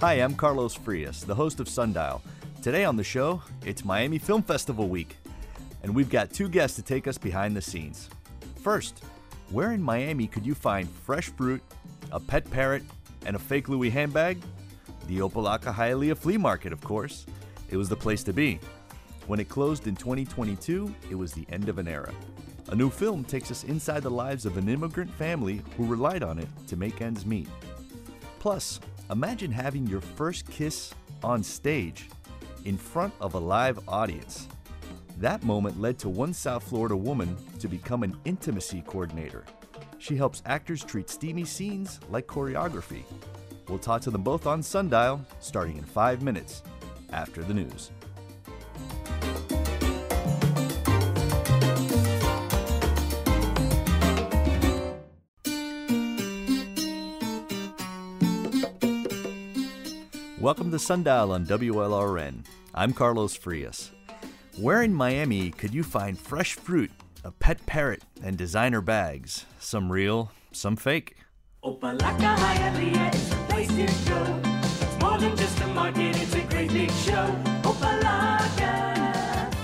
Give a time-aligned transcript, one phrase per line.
[0.00, 2.22] Hi, I'm Carlos Frias, the host of Sundial.
[2.62, 5.14] Today on the show, it's Miami Film Festival week,
[5.82, 8.08] and we've got two guests to take us behind the scenes.
[8.62, 9.04] First,
[9.50, 11.60] where in Miami could you find fresh fruit,
[12.12, 12.82] a pet parrot,
[13.26, 14.40] and a fake Louis handbag?
[15.06, 17.26] The Opa-locka Hialeah Flea Market, of course.
[17.68, 18.58] It was the place to be.
[19.26, 22.14] When it closed in 2022, it was the end of an era.
[22.68, 26.38] A new film takes us inside the lives of an immigrant family who relied on
[26.38, 27.50] it to make ends meet.
[28.38, 32.08] Plus, imagine having your first kiss on stage
[32.64, 34.46] in front of a live audience.
[35.18, 39.44] That moment led to one South Florida woman to become an intimacy coordinator.
[39.98, 43.02] She helps actors treat steamy scenes like choreography.
[43.68, 46.62] We'll talk to them both on Sundial starting in five minutes
[47.12, 47.90] after the news.
[60.50, 62.44] Welcome to Sundial on WLRN.
[62.74, 63.92] I'm Carlos Frias.
[64.58, 66.90] Where in Miami could you find fresh fruit,
[67.22, 69.46] a pet parrot, and designer bags?
[69.60, 71.14] Some real, some fake.
[71.62, 74.40] Opa-locka Hialeah is the place to go.
[74.80, 77.26] It's more than just a market, it's a great big show.
[77.62, 79.54] Opa-locka.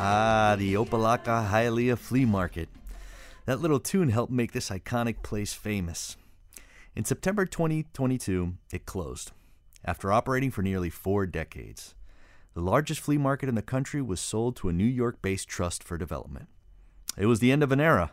[0.00, 2.68] Ah, the Opa-locka Hialeah Flea Market.
[3.46, 6.16] That little tune helped make this iconic place famous.
[6.96, 9.30] In September 2022, it closed.
[9.84, 11.94] After operating for nearly four decades,
[12.54, 15.84] the largest flea market in the country was sold to a New York based trust
[15.84, 16.48] for development.
[17.16, 18.12] It was the end of an era.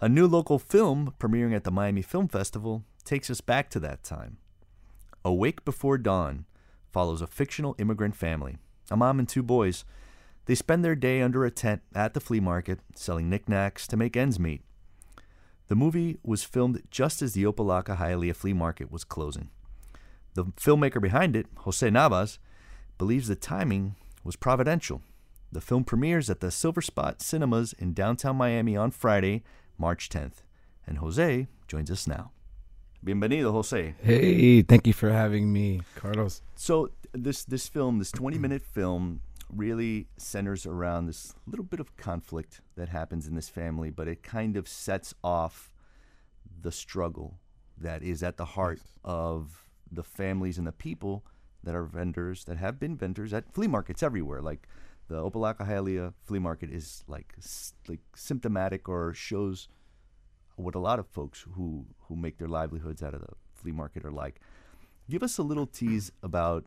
[0.00, 4.02] A new local film premiering at the Miami Film Festival takes us back to that
[4.02, 4.38] time.
[5.24, 6.44] Awake Before Dawn
[6.92, 8.58] follows a fictional immigrant family,
[8.90, 9.84] a mom and two boys.
[10.46, 14.16] They spend their day under a tent at the flea market selling knickknacks to make
[14.16, 14.62] ends meet.
[15.68, 19.50] The movie was filmed just as the Opa-locka Hialeah Flea Market was closing.
[20.34, 22.38] The filmmaker behind it, Jose Navas,
[22.98, 25.02] believes the timing was providential.
[25.50, 29.42] The film premieres at the Silverspot Cinemas in downtown Miami on Friday,
[29.76, 30.42] March 10th.
[30.86, 32.32] And Jose joins us now.
[33.04, 33.94] Bienvenido, Jose.
[34.00, 36.40] Hey, thank you for having me, Carlos.
[36.54, 39.20] So this this film, this 20 minute film,
[39.54, 44.22] really centers around this little bit of conflict that happens in this family, but it
[44.22, 45.72] kind of sets off
[46.62, 47.38] the struggle
[47.76, 51.24] that is at the heart of the families and the people
[51.62, 54.40] that are vendors that have been vendors at flea markets everywhere.
[54.40, 54.66] Like
[55.08, 57.34] the Opa-locka Hialeah flea market is like
[57.88, 59.68] like symptomatic or shows
[60.56, 64.04] what a lot of folks who who make their livelihoods out of the flea market
[64.04, 64.40] are like.
[65.08, 66.64] Give us a little tease about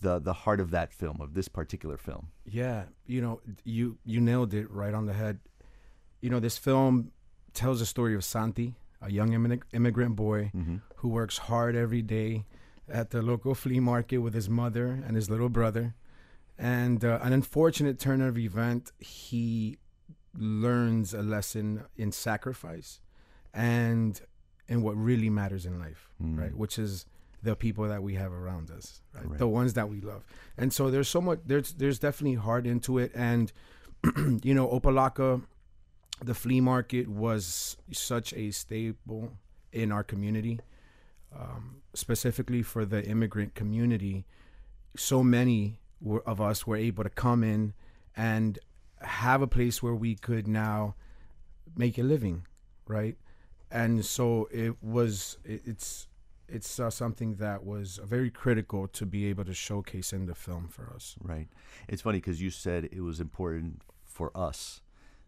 [0.00, 2.28] the the heart of that film of this particular film.
[2.44, 5.40] Yeah, you know, you you nailed it right on the head.
[6.20, 7.12] You know, this film
[7.52, 9.32] tells the story of Santi, a young
[9.72, 10.50] immigrant boy
[10.96, 12.44] who works hard every day
[12.88, 15.94] at the local flea market with his mother and his little brother.
[16.58, 19.78] And uh, an unfortunate turn of event, he
[20.36, 23.00] learns a lesson in sacrifice
[23.52, 24.20] and
[24.68, 26.54] in what really matters in life, right?
[26.56, 27.06] Which is
[27.42, 29.28] the people that we have around us, right?
[29.28, 29.38] Right.
[29.38, 30.24] The ones that we love.
[30.56, 33.52] And so there's so much there's there's definitely heart into it and
[34.42, 35.42] you know, Opa-locka,
[36.22, 39.32] the flea market was such a staple
[39.72, 40.60] in our community,
[41.34, 44.24] um, specifically for the immigrant community.
[44.96, 47.74] So many were, of us were able to come in
[48.16, 48.58] and
[49.00, 50.94] have a place where we could now
[51.76, 52.46] make a living,
[52.86, 53.16] right?
[53.70, 55.38] And so it was.
[55.44, 56.06] It, it's
[56.46, 60.68] it's uh, something that was very critical to be able to showcase in the film
[60.68, 61.16] for us.
[61.20, 61.48] Right.
[61.88, 64.82] It's funny because you said it was important for us.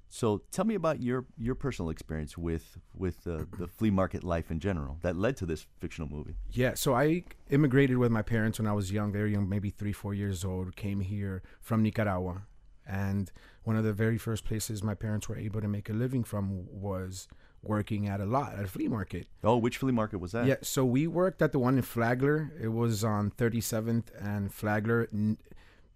[0.09, 4.51] So tell me about your your personal experience with with uh, the flea market life
[4.51, 6.37] in general that led to this fictional movie.
[6.51, 9.93] Yeah, so I immigrated with my parents when I was young, very young, maybe three,
[9.93, 10.77] four years old.
[10.77, 12.43] Came here from Nicaragua,
[12.87, 13.31] and
[13.65, 16.67] one of the very first places my parents were able to make a living from
[16.71, 17.29] was
[17.63, 19.27] working at a lot at a flea market.
[19.43, 20.47] Oh, which flea market was that?
[20.47, 22.53] Yeah, so we worked at the one in Flagler.
[22.61, 25.09] It was on 37th and Flagler.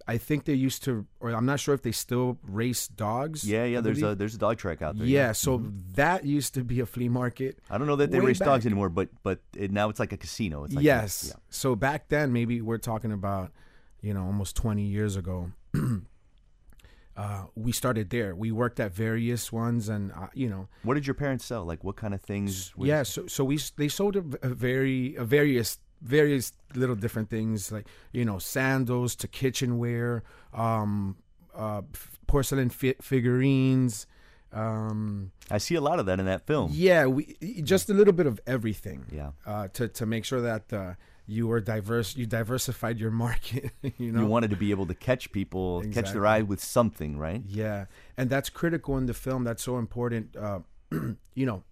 [0.08, 3.44] I think they used to, or I'm not sure if they still race dogs.
[3.48, 3.80] Yeah, yeah.
[3.80, 5.06] There's a there's a dog track out there.
[5.06, 5.32] yeah.
[5.32, 5.62] So
[5.94, 7.58] that used to be a flea market.
[7.70, 10.16] I don't know that they race dogs anymore, but but it, now it's like a
[10.16, 10.64] casino.
[10.64, 11.26] It's like a- yes.
[11.28, 11.34] yeah.
[11.50, 13.52] So back then, maybe we're talking about,
[14.00, 15.52] you know, almost 20 years ago.
[17.16, 18.34] uh, we started there.
[18.34, 21.64] We worked at various ones, and uh, you know, What did your parents sell?
[21.64, 22.74] Like what kind of things?
[22.76, 23.02] was- yeah.
[23.02, 28.24] So so we they sold a very a various various little different things like you
[28.24, 30.22] know sandals to kitchenware,
[30.54, 31.16] um,
[31.54, 31.82] uh,
[32.26, 34.06] porcelain fi- figurines.
[34.52, 36.70] Um, I see a lot of that in that film.
[36.74, 39.06] yeah, we just a little bit of everything.
[39.12, 39.30] Yeah.
[39.46, 40.94] uh, to to make sure that uh,
[41.26, 42.16] you were diverse.
[42.16, 43.70] You diversified your market.
[43.98, 47.16] you know, You wanted to be able to catch people, catch their eye with something,
[47.18, 47.42] right?
[47.46, 47.84] Yeah,
[48.16, 49.44] and that's critical in the film.
[49.44, 50.36] That's so important.
[50.36, 50.60] Uh,
[51.34, 51.62] you know,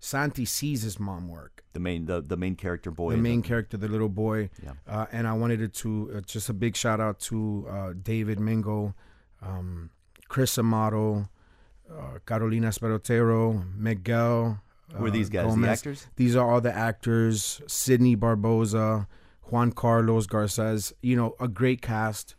[0.00, 1.64] Santi sees his mom work.
[1.72, 3.10] The main the, the main character boy.
[3.10, 4.50] the in main character, the little boy.
[4.62, 4.72] Yeah.
[4.86, 8.38] Uh, and I wanted it to uh, just a big shout out to uh, David
[8.40, 8.94] Mingo,
[9.42, 9.90] um,
[10.28, 11.28] Chris Amato,
[11.90, 14.60] uh, Carolina Sperotero, Miguel.
[14.94, 15.44] Who are uh, these guys?
[15.44, 15.78] The Gomez.
[15.78, 16.06] actors?
[16.16, 17.60] These are all the actors.
[17.66, 19.06] Sidney Barboza,
[19.50, 20.92] Juan Carlos Garces.
[21.02, 22.34] You know, a great cast.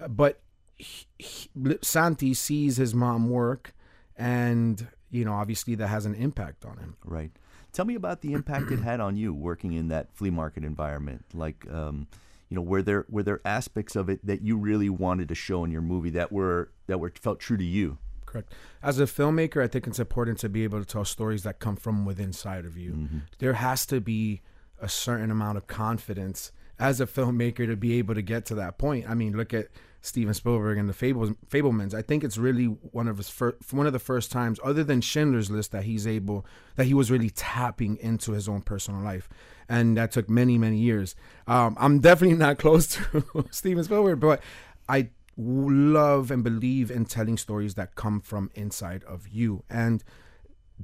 [0.00, 0.40] Uh, But
[0.76, 1.50] he, he,
[1.82, 3.74] Santi sees his mom work,
[4.16, 6.96] and you know, obviously that has an impact on him.
[7.04, 7.30] Right.
[7.72, 11.24] Tell me about the impact it had on you working in that flea market environment.
[11.34, 12.08] Like, um,
[12.48, 15.64] you know, were there were there aspects of it that you really wanted to show
[15.64, 17.98] in your movie that were that were felt true to you?
[18.24, 18.52] Correct.
[18.82, 21.76] As a filmmaker, I think it's important to be able to tell stories that come
[21.76, 23.08] from within side of you.
[23.38, 24.42] There has to be
[24.80, 28.78] a certain amount of confidence as a filmmaker to be able to get to that
[28.78, 29.08] point.
[29.08, 29.68] I mean, look at
[30.00, 31.94] Steven Spielberg and the Fables, Fabelmans.
[31.94, 35.00] I think it's really one of his first, one of the first times, other than
[35.00, 36.46] Schindler's List, that he's able
[36.76, 39.28] that he was really tapping into his own personal life,
[39.68, 41.14] and that took many many years.
[41.46, 44.42] Um, I'm definitely not close to Steven Spielberg, but
[44.88, 50.02] I love and believe in telling stories that come from inside of you and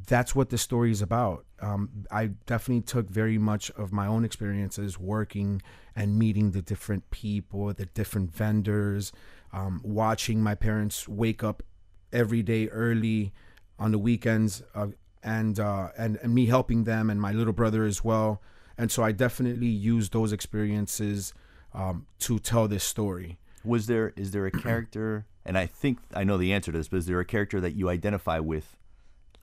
[0.06, 1.44] that's what the story is about.
[1.60, 5.62] Um, i definitely took very much of my own experiences working
[5.96, 9.12] and meeting the different people the different vendors
[9.52, 11.62] um, watching my parents wake up
[12.12, 13.32] every day early
[13.78, 14.88] on the weekends uh,
[15.22, 18.42] and, uh, and and me helping them and my little brother as well.
[18.76, 21.32] And so i definitely use those experiences
[21.72, 23.38] um, to tell this story.
[23.64, 26.88] Was there is there a character and I think I know the answer to this,
[26.88, 28.76] but is there a character that you identify with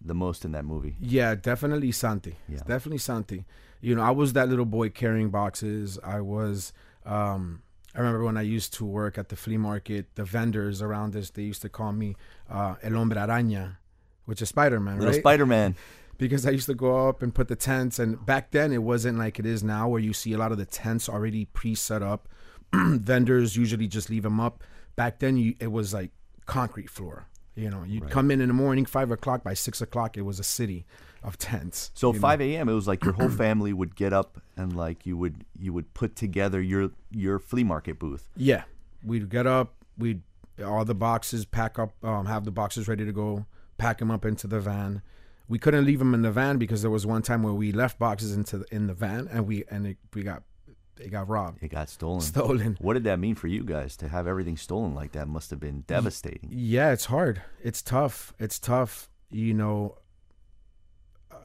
[0.03, 0.95] the most in that movie?
[0.99, 2.35] Yeah, definitely Santi.
[2.47, 2.67] It's Yeah.
[2.67, 3.45] definitely Santi.
[3.81, 5.97] You know, I was that little boy carrying boxes.
[6.03, 6.73] I was.
[7.05, 7.61] Um,
[7.95, 10.15] I remember when I used to work at the flea market.
[10.15, 12.15] The vendors around us they used to call me
[12.49, 13.77] uh, El Hombre Araña,
[14.25, 15.19] which is Spider Man, Little right?
[15.21, 15.75] Spider Man.
[16.17, 17.97] because I used to go up and put the tents.
[17.99, 20.57] And back then, it wasn't like it is now, where you see a lot of
[20.59, 22.29] the tents already pre-set up.
[22.73, 24.63] Vendors usually just leave them up.
[24.95, 26.11] Back then, you, it was like
[26.45, 27.25] concrete floor.
[27.55, 29.43] You know, you'd come in in the morning, five o'clock.
[29.43, 30.85] By six o'clock, it was a city
[31.23, 31.91] of tents.
[31.93, 32.69] So 5 a.m.
[32.69, 35.93] It was like your whole family would get up and like you would you would
[35.93, 38.29] put together your your flea market booth.
[38.35, 38.63] Yeah,
[39.03, 39.73] we'd get up.
[39.97, 40.21] We'd
[40.63, 43.45] all the boxes pack up, um, have the boxes ready to go,
[43.77, 45.01] pack them up into the van.
[45.47, 47.99] We couldn't leave them in the van because there was one time where we left
[47.99, 50.43] boxes into the, in the van and we and it, we got
[51.01, 52.21] it got robbed, It got stolen.
[52.21, 52.77] stolen.
[52.79, 55.27] What did that mean for you guys to have everything stolen like that?
[55.27, 56.49] Must have been devastating.
[56.51, 57.41] Yeah, it's hard.
[57.63, 58.33] It's tough.
[58.39, 59.09] It's tough.
[59.29, 59.97] You know,
[61.31, 61.35] uh,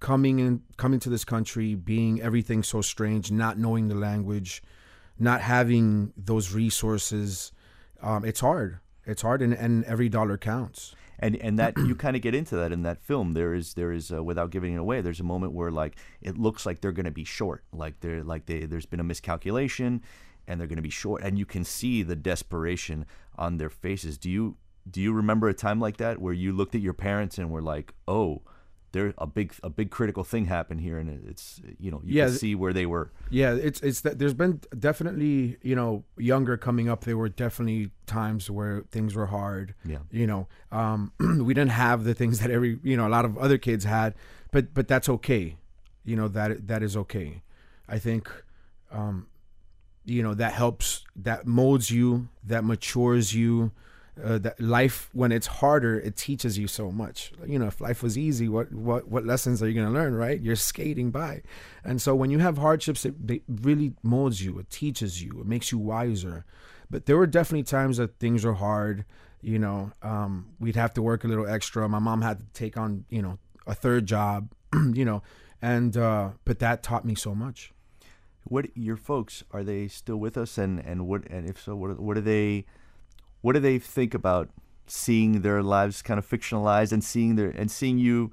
[0.00, 4.62] coming in, coming to this country, being everything so strange, not knowing the language,
[5.18, 7.52] not having those resources.
[8.02, 8.80] Um, it's hard.
[9.04, 10.94] It's hard, and, and every dollar counts.
[11.18, 13.34] And and that you kind of get into that in that film.
[13.34, 16.38] There is there is uh, without giving it away there's a moment where like it
[16.38, 17.64] looks like they're going to be short.
[17.72, 20.02] Like they're like they there's been a miscalculation
[20.46, 21.22] and they're going to be short.
[21.22, 24.18] And you can see the desperation on their faces.
[24.18, 24.56] Do you
[24.88, 27.62] do you remember a time like that where you looked at your parents and were
[27.62, 28.42] like oh
[28.96, 32.26] there a big a big critical thing happened here and it's you know you Yeah,
[32.28, 36.56] can see where they were Yeah, it's it's that there's been definitely you know younger
[36.56, 37.00] coming up.
[37.04, 39.74] There were definitely times where things were hard.
[39.84, 40.02] Yeah.
[40.10, 40.42] you know,
[40.72, 41.12] um,
[41.48, 44.14] we didn't have the things that every you know a lot of other kids had,
[44.54, 45.56] but but that's okay.
[46.04, 47.42] You know that that is okay.
[47.88, 48.24] I think,
[48.90, 49.26] um,
[50.04, 53.72] you know that helps that molds you, that matures you.
[54.24, 57.32] Uh, that life when it's harder it teaches you so much.
[57.46, 60.14] You know if life was easy what what what lessons are you going to learn
[60.14, 60.40] right?
[60.40, 61.42] You're skating by.
[61.84, 65.46] And so when you have hardships it, it really molds you it teaches you it
[65.46, 66.46] makes you wiser.
[66.88, 69.04] But there were definitely times that things were hard
[69.42, 71.86] you know um, we'd have to work a little extra.
[71.86, 74.50] My mom had to take on you know a third job
[74.94, 75.22] you know
[75.60, 77.70] and uh, but that taught me so much.
[78.44, 80.56] What your folks are they still with us?
[80.56, 82.64] And and what and if so what are- what do they
[83.46, 84.50] what do they think about
[84.88, 88.32] seeing their lives kind of fictionalized and seeing their and seeing you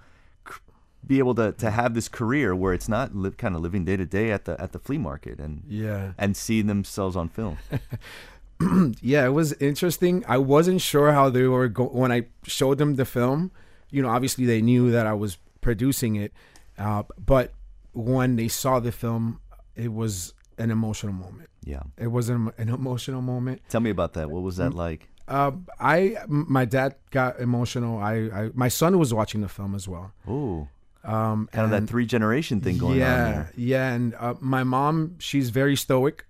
[1.05, 3.95] be able to, to have this career where it's not li- kind of living day
[3.95, 7.59] to day at the at the flea market and yeah and seeing themselves on film
[9.01, 10.23] yeah, it was interesting.
[10.27, 13.51] I wasn't sure how they were go- when I showed them the film.
[13.89, 16.31] You know, obviously they knew that I was producing it,
[16.77, 17.51] uh, but
[17.93, 19.39] when they saw the film,
[19.75, 21.49] it was an emotional moment.
[21.63, 23.61] yeah It was an, an emotional moment.
[23.69, 27.97] tell me about that what was that like Uh, I, my dad got emotional.
[27.97, 30.11] I, I, my son was watching the film as well.
[30.27, 30.67] oh
[31.03, 33.51] Um, Kind of that three generation thing going yeah, on there.
[33.55, 36.25] Yeah, and uh, my mom, she's very stoic,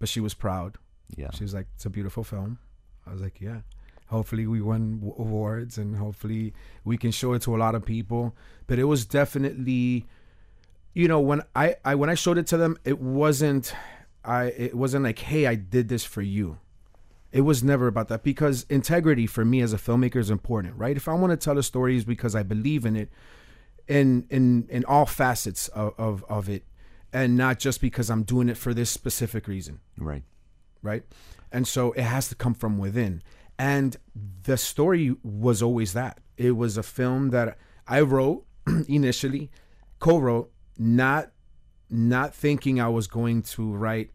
[0.00, 0.78] but she was proud.
[1.16, 1.30] Yeah.
[1.36, 2.58] She was like, "It's a beautiful film."
[3.06, 3.60] I was like, "Yeah."
[4.06, 4.84] Hopefully, we win
[5.18, 6.52] awards, and hopefully,
[6.84, 8.34] we can show it to a lot of people.
[8.66, 10.06] But it was definitely,
[10.94, 13.74] you know, when I, I when I showed it to them, it wasn't,
[14.24, 16.58] I it wasn't like, "Hey, I did this for you."
[17.32, 20.96] It was never about that because integrity for me as a filmmaker is important, right?
[20.96, 23.10] If I want to tell a story, is because I believe in it,
[23.88, 26.64] in in in all facets of, of of it,
[27.12, 30.22] and not just because I'm doing it for this specific reason Right.
[30.82, 31.04] right?
[31.50, 33.22] And so it has to come from within.
[33.58, 33.96] And
[34.42, 36.18] the story was always that.
[36.36, 38.44] It was a film that I wrote
[38.88, 39.50] initially,
[39.98, 41.30] co-wrote, not
[41.90, 44.10] not thinking I was going to write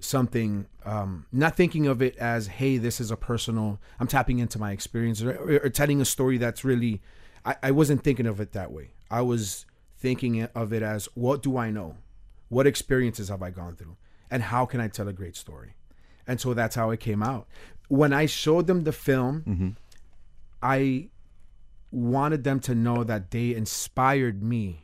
[0.00, 4.58] something um not thinking of it as hey this is a personal i'm tapping into
[4.58, 7.00] my experience or, or, or telling a story that's really
[7.44, 8.90] I, I wasn't thinking of it that way.
[9.10, 9.66] I was
[9.98, 11.96] thinking of it as what do i know?
[12.48, 13.96] What experiences have i gone through?
[14.30, 15.74] And how can i tell a great story?
[16.26, 17.46] And so that's how it came out.
[17.88, 19.42] When i showed them the film
[20.62, 21.08] i
[21.90, 24.83] wanted them to know that they inspired me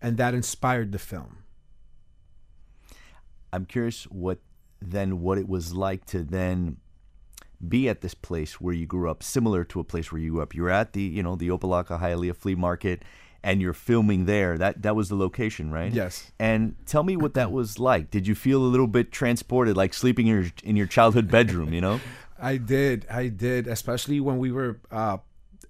[0.00, 1.40] and that inspired the film
[3.52, 4.38] I'm curious what
[4.80, 6.78] then what it was like to then
[7.66, 10.42] be at this place where you grew up, similar to a place where you grew
[10.42, 10.54] up.
[10.54, 13.02] You're at the you know the Opa-locka Hialeah Flea Market,
[13.42, 14.56] and you're filming there.
[14.56, 15.92] That that was the location, right?
[15.92, 16.32] Yes.
[16.38, 18.10] And tell me what that was like.
[18.10, 21.72] Did you feel a little bit transported, like sleeping in your in your childhood bedroom?
[21.72, 22.00] You know?
[22.38, 23.06] I did.
[23.10, 25.18] I did, especially when we were, uh,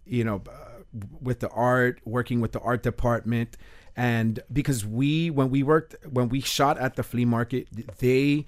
[0.06, 0.82] you know, uh,
[1.20, 3.56] with the art, working with the art department,
[3.97, 7.68] and because we, when we worked, when we shot at the flea market,
[7.99, 8.47] they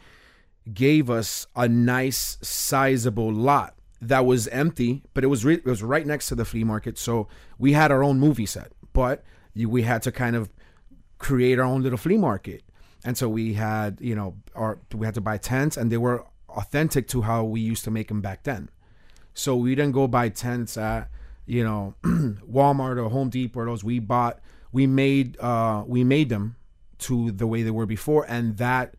[0.73, 5.83] gave us a nice, sizable lot that was empty, but it was re- it was
[5.83, 9.83] right next to the flea market, so we had our own movie set, but we
[9.83, 10.51] had to kind of
[11.19, 12.63] create our own little flea market.
[13.05, 16.25] And so we had, you know, our we had to buy tents and they were
[16.49, 18.69] authentic to how we used to make them back then.
[19.35, 21.09] So we didn't go buy tents at,
[21.47, 23.83] you know, Walmart or Home Depot or those.
[23.83, 24.41] We bought
[24.73, 26.57] we made uh we made them
[26.99, 28.95] to the way they were before and that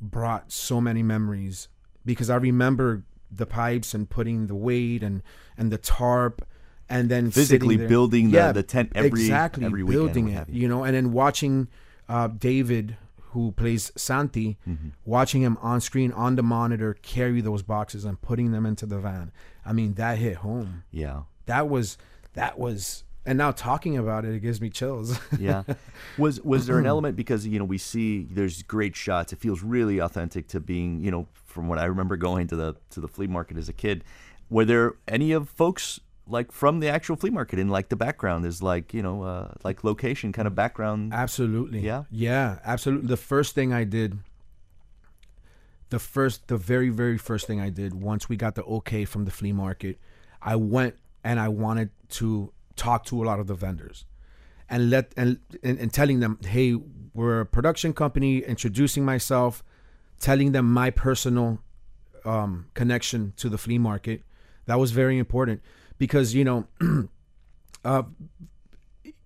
[0.00, 1.68] brought so many memories
[2.04, 5.22] because I remember the pipes and putting the weight and
[5.56, 6.46] and the tarp
[6.88, 10.62] and then Physically building the- the tent every- exactly every building it you.
[10.62, 11.68] you know and then watching
[12.08, 12.96] uh, David
[13.30, 14.88] who plays Santi Mm-hmm.
[15.04, 18.98] watching him on screen on the monitor carry those boxes and putting them into the
[18.98, 19.32] van
[19.64, 21.22] I mean that hit home Yeah.
[21.46, 21.96] that was
[22.34, 25.62] that was and now talking about it it gives me chills yeah.
[26.18, 29.32] Was was there an element because you know we see there's great shots.
[29.32, 32.76] It feels really authentic to being you know from what I remember going to the
[32.90, 34.04] to the flea market as a kid.
[34.50, 38.46] Were there any of folks like from the actual flea market in like the background
[38.46, 41.12] is like you know uh, like location kind of background?
[41.12, 41.80] Absolutely.
[41.80, 42.04] Yeah?
[42.10, 43.08] Yeah, absolutely.
[43.08, 44.18] The first thing I did,
[45.90, 49.24] the first, the very, very first thing I did once we got the okay from
[49.24, 49.98] the flea market,
[50.40, 54.04] I went and I wanted to talk to a lot of the vendors
[54.68, 56.74] and let and, and, and telling them, hey,
[57.12, 59.62] we're a production company, introducing myself,
[60.20, 61.60] telling them my personal
[62.24, 64.22] um, connection to the flea market.
[64.66, 65.62] That was very important
[65.98, 66.66] because you know
[67.84, 68.02] uh,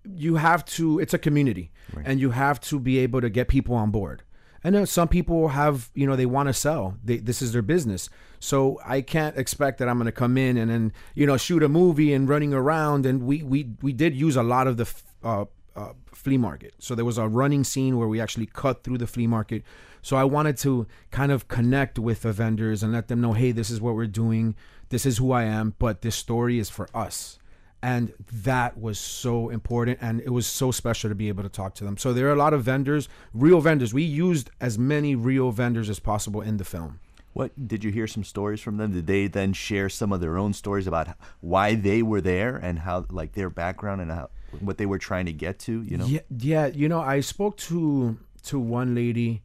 [0.03, 1.71] you have to it's a community
[2.05, 4.23] and you have to be able to get people on board
[4.63, 6.95] and then some people have you know they want to sell.
[7.03, 8.09] They, this is their business.
[8.39, 11.61] So i can't expect that i'm going to come in and then you know shoot
[11.61, 13.05] a movie and running around.
[13.05, 16.73] And we we we did use a lot of the uh, uh, flea market.
[16.79, 19.63] So there was a running scene where we actually cut through the flea market.
[20.01, 23.51] So i wanted to kind of connect with the vendors and let them know hey
[23.51, 24.55] this is what we're doing.
[24.89, 27.39] This is who i am but this story is for us
[27.81, 31.73] and that was so important and it was so special to be able to talk
[31.75, 35.15] to them so there are a lot of vendors real vendors we used as many
[35.15, 36.99] real vendors as possible in the film
[37.33, 38.91] What did you hear some stories from them?
[38.91, 41.09] Did they then share some of their own stories about
[41.41, 45.27] why they were there and how like their background and how, what they were trying
[45.27, 45.83] to get to?
[45.83, 46.05] You know?
[46.05, 49.41] yeah yeah you know i spoke to to one lady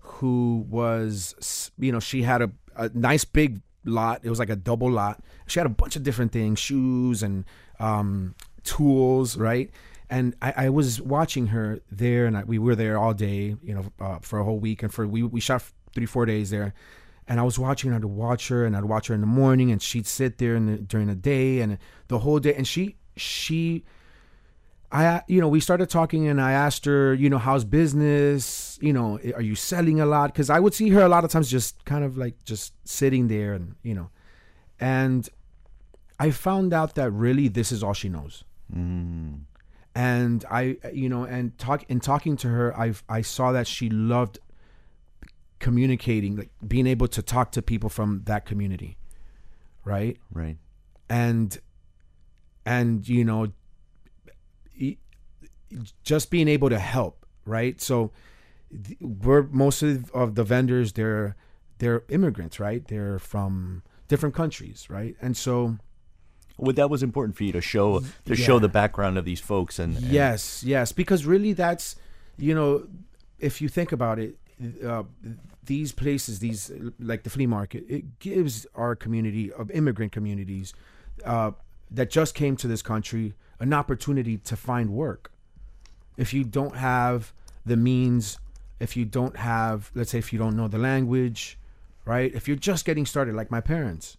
[0.00, 4.56] who was you know she had a, a nice big lot it was like a
[4.56, 7.44] double lot she had a bunch of different things shoes and
[7.82, 8.34] um
[8.64, 9.70] tools right?
[10.08, 13.74] And I, I was watching her there and I, we were there all day you
[13.74, 15.62] know uh, for a whole week and for we, we shot
[15.94, 16.74] three four days there.
[17.28, 19.70] And I was watching her, I'd watch her and I'd watch her in the morning
[19.70, 22.96] and she'd sit there in the, during the day and the whole day and she
[23.16, 23.84] she
[24.90, 28.78] I you know we started talking and I asked her you know how's business?
[28.82, 30.32] You know are you selling a lot?
[30.32, 33.28] Because I would see her a lot of times just kind of like just sitting
[33.28, 34.10] there and you know.
[34.80, 35.28] And
[36.18, 39.40] I found out that really this is all she knows Mm.
[39.94, 43.90] and I, you know, and talk in talking to her, I I saw that she
[43.90, 44.38] loved
[45.58, 48.96] communicating, like being able to talk to people from that community,
[49.84, 50.16] right?
[50.32, 50.56] Right.
[51.10, 51.58] and
[52.64, 53.48] and you know
[56.04, 58.10] just being able to help right so
[59.00, 61.34] we're most of, of the vendors they're
[61.78, 65.78] they're immigrants right they're from different countries right and so
[66.58, 69.78] Well, that was important for you to show to show the background of these folks
[69.78, 71.96] and, and yes yes because really that's
[72.36, 72.86] you know
[73.38, 74.36] if you think about it
[74.84, 75.02] uh,
[75.64, 80.74] these places these like the flea market it gives our community of immigrant communities
[81.24, 81.52] uh,
[81.90, 85.30] that just came to this country an opportunity to find work.
[86.16, 87.32] If you don't have
[87.64, 88.38] the means
[88.80, 91.58] if you don't have let's say if you don't know the language
[92.04, 92.34] right?
[92.34, 94.16] If you're just getting started like my parents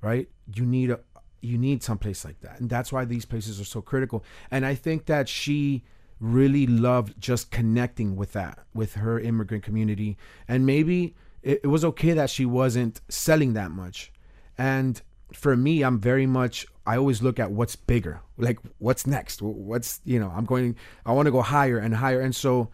[0.00, 0.28] right?
[0.54, 1.00] You need a
[1.40, 2.60] you need someplace like that.
[2.60, 4.24] And that's why these places are so critical.
[4.50, 5.82] And i think that she
[6.20, 10.18] really loved just connecting with that with her immigrant community.
[10.46, 14.12] And maybe it, it was okay that she wasn't selling that much.
[14.58, 15.00] And
[15.32, 19.40] for me i'm very much i always look at what's bigger like what's next?
[19.40, 22.20] What's you know i'm going i want to go higher and higher.
[22.20, 22.70] And so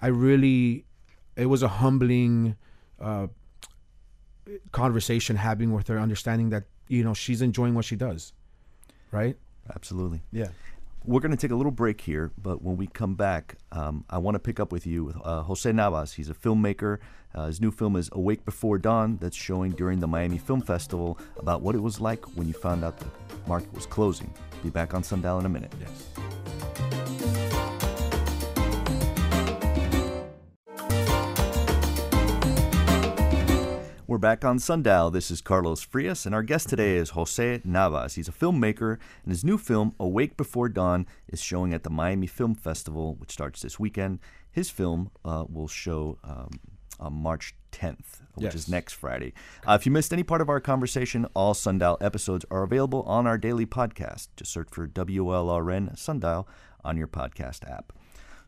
[0.00, 0.84] i really
[1.36, 2.56] it was a humbling
[3.00, 3.26] uh
[4.72, 8.32] conversation having with her understanding that you know she's enjoying what she does
[9.10, 9.36] right
[9.74, 10.20] absolutely.
[10.32, 10.48] yeah
[11.04, 14.18] We're going to take a little break here, but when we come back, um, I
[14.18, 16.14] want to pick up with you with uh, Jose Navas.
[16.14, 16.98] He's a filmmaker.
[17.32, 21.16] Uh, his new film is Awake Before Dawn, that's showing during the Miami Film Festival
[21.38, 23.06] about what it was like when you found out the
[23.46, 24.32] market was closing.
[24.64, 25.72] Be back on Sundial in a minute.
[25.80, 26.95] yes
[34.08, 35.10] We're back on Sundial.
[35.10, 38.14] This is Carlos Frias, and our guest today is Jose Navas.
[38.14, 42.28] He's a filmmaker, and his new film, Awake Before Dawn, is showing at the Miami
[42.28, 44.20] Film Festival, which starts this weekend.
[44.48, 46.50] His film uh, will show um,
[47.00, 49.32] on March 10th, which is next Friday.
[49.66, 53.26] Uh, if you missed any part of our conversation, all Sundial episodes are available on
[53.26, 54.28] our daily podcast.
[54.36, 56.46] Just search for WLRN Sundial
[56.84, 57.92] on your podcast app.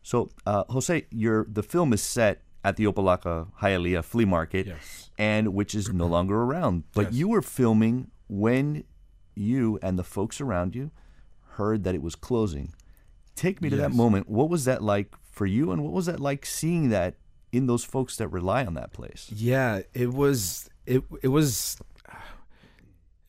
[0.03, 5.09] So, uh, Jose, your the film is set at the Opa-locka Hialeah Flea Market, Yes.
[5.17, 6.83] and which is no longer around.
[6.93, 7.13] But Yes.
[7.13, 8.83] you were filming when
[9.35, 10.91] you and the folks around you
[11.51, 12.73] heard that it was closing.
[13.35, 14.29] Take me to that moment.
[14.29, 17.15] What was that like for you, and what was that like seeing that
[17.53, 19.29] in those folks that rely on that place?
[19.33, 21.77] Yeah, it was it it was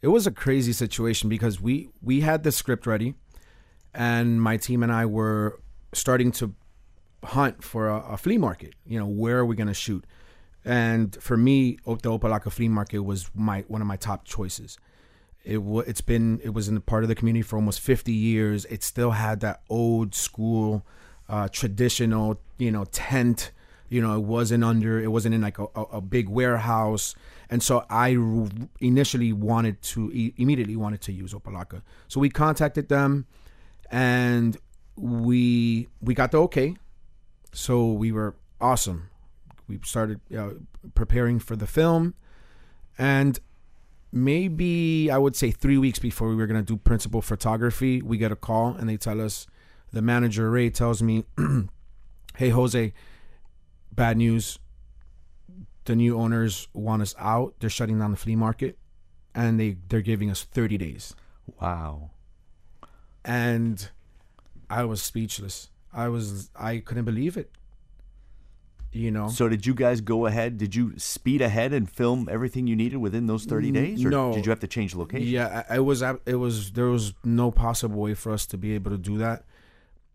[0.03, 3.15] it was a crazy situation because we we had the script ready
[3.95, 5.61] and my team and I were
[5.93, 6.55] starting to
[7.25, 8.75] hunt for a, a flea market.
[8.87, 10.05] You know, where are we going to shoot?
[10.65, 14.79] And for me, the Opa-locka Flea Market was my one of my top choices.
[15.43, 18.13] It wa it's been it was in the part of the community for almost 50
[18.13, 18.67] years.
[18.67, 20.85] It still had that old school
[21.29, 23.53] uh, traditional, you know, tent.
[23.89, 27.15] You know, it wasn't under it wasn't in like a, a, a big warehouse.
[27.49, 28.11] And so I
[28.81, 31.83] initially wanted to e- immediately wanted to use Opa-locka.
[32.07, 33.27] So we contacted them
[33.91, 34.57] and
[34.97, 36.77] we we got the okay.
[37.53, 39.11] So we were awesome.
[39.69, 40.51] We started uh,
[40.95, 42.15] preparing for the film,
[42.99, 43.39] and
[44.13, 48.33] maybe I would say three weeks before we were gonna do principal photography, we get
[48.33, 49.47] a call and they tell us,
[49.93, 51.25] the manager Ray tells me,
[52.37, 52.93] "Hey Jose,
[53.93, 54.59] bad news.
[55.85, 57.55] The new owners want us out.
[57.59, 58.79] They're shutting down the flea market,
[59.35, 61.15] and they they're giving us 30 days."
[61.61, 62.11] Wow.
[63.25, 63.91] and
[64.69, 65.69] I was speechless.
[65.93, 67.51] I was I couldn't believe it.
[68.93, 70.59] You know, So did you guys go ahead?
[70.59, 74.33] Did you speed ahead and film everything you needed within those thirty days, or no.
[74.35, 75.29] did you have to change location?
[75.29, 78.73] yeah, I- it was it was there was no possible way for us to be
[78.73, 79.45] able to do that.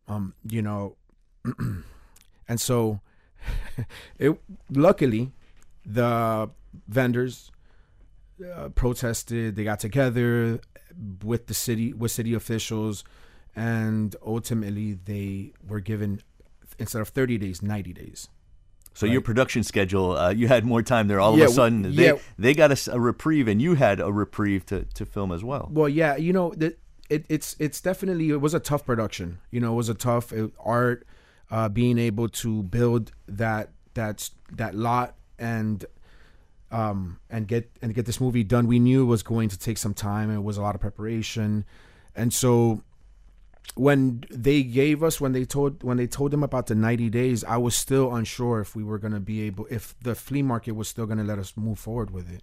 [0.09, 0.97] Um, you know,
[2.49, 2.99] and so
[4.19, 4.37] it
[4.69, 5.31] luckily
[5.85, 6.49] the
[6.89, 7.51] vendors
[8.53, 9.55] uh, protested.
[9.55, 10.59] They got together
[11.23, 13.05] with the city with city officials,
[13.55, 16.21] and ultimately they were given
[16.79, 18.29] instead of thirty days, ninety days.
[18.93, 21.19] So your production schedule, uh, you had more time there.
[21.19, 22.17] All Yeah, of a sudden, they yeah.
[22.39, 25.69] they got a reprieve, and you had a reprieve to, to film as well.
[25.69, 26.77] Well, yeah, you know, the,
[27.09, 29.39] it, it's it's definitely it was a tough production.
[29.51, 31.05] You know, it was a tough uh, art,
[31.51, 35.83] uh, being able to build that that that lot and
[36.71, 38.65] um and get and get this movie done.
[38.65, 40.31] We knew it was going to take some time.
[40.31, 41.65] It was a lot of preparation,
[42.15, 42.81] and so
[43.73, 47.43] when they gave us when they told when they told them about the 90 days
[47.43, 50.73] i was still unsure if we were going to be able if the flea market
[50.73, 52.41] was still going to let us move forward with it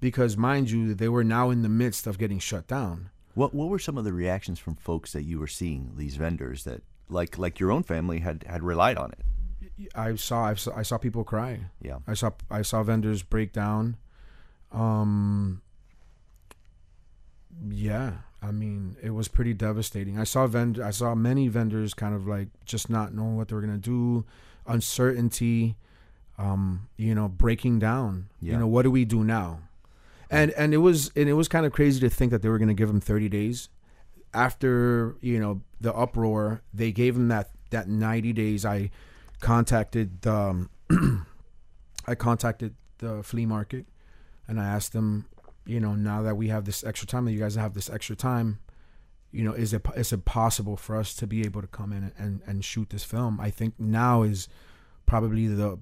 [0.00, 3.68] because mind you they were now in the midst of getting shut down What what
[3.68, 5.92] were some of the reactions from folks that you were seeing?
[5.96, 9.90] These vendors that like like your own family had had relied on it.
[9.94, 11.60] I saw I saw, I saw people cry.
[11.82, 11.98] Yeah.
[12.06, 13.96] I saw I saw vendors break down.
[14.70, 15.62] Um
[17.70, 18.12] yeah,
[18.44, 20.18] I mean, it was pretty devastating.
[20.18, 23.54] I saw vend I saw many vendors kind of like just not knowing what they
[23.54, 24.26] were going to do,
[24.66, 25.76] uncertainty,
[26.36, 28.28] um, you know, breaking down.
[28.40, 28.54] Yeah.
[28.54, 29.60] You know, what do we do now?
[30.30, 32.58] And and it was and it was kind of crazy to think that they were
[32.58, 33.68] going to give him 30 days.
[34.34, 38.64] After, you know, the uproar, they gave him that that 90 days.
[38.64, 38.90] I
[39.40, 40.70] contacted the um,
[42.06, 43.86] I contacted the flea market
[44.46, 45.26] and I asked them,
[45.66, 48.16] you know, now that we have this extra time, that you guys have this extra
[48.16, 48.58] time,
[49.32, 52.12] you know, is it is it possible for us to be able to come in
[52.16, 53.40] and, and shoot this film?
[53.40, 54.48] I think now is
[55.06, 55.78] probably the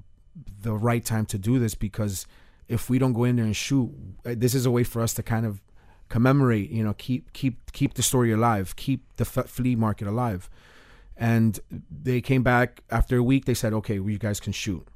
[0.63, 2.27] the right time to do this because
[2.69, 3.93] if we don't go in there and shoot,
[4.25, 5.61] uh, this is a way for us to kind of
[6.09, 10.49] commemorate, you know, keep keep keep the story alive, keep the flea market alive.
[11.17, 13.45] And they came back after a week.
[13.45, 14.87] They said, "Okay, well, you guys can shoot."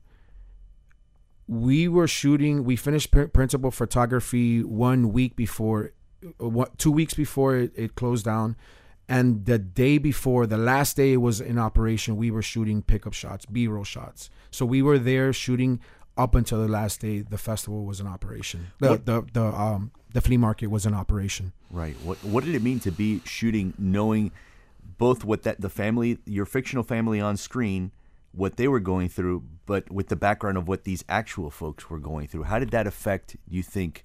[1.49, 5.93] We were shooting we finished pr- principal photography one week before
[6.41, 8.57] uh, what two weeks before it, it closed down.
[9.09, 13.13] And the day before the last day it was in operation we were shooting pickup
[13.13, 14.31] shots b-roll shots.
[14.51, 15.79] So we were there shooting
[16.17, 18.69] up until the last day the festival was in operation.
[18.81, 21.53] The What- the, the um the flea market was in operation.
[21.71, 21.95] Right.
[22.03, 24.33] What What did it mean to be shooting, knowing
[24.99, 27.93] both what that the family, your fictional family on screen,
[28.37, 31.99] what they were going through, but with the background of what these actual folks were
[31.99, 32.45] going through?
[32.45, 34.05] How did that affect you think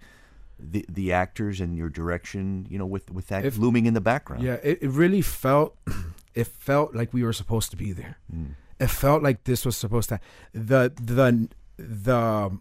[0.58, 2.65] the the actors and your direction?
[2.70, 4.44] You know, with with that If- looming in the background.
[4.44, 5.78] Yeah, it, it really felt
[6.34, 8.17] it felt like we were supposed to be there.
[8.32, 8.52] Hmm.
[8.80, 10.20] It felt like this was supposed to
[10.54, 12.58] the the the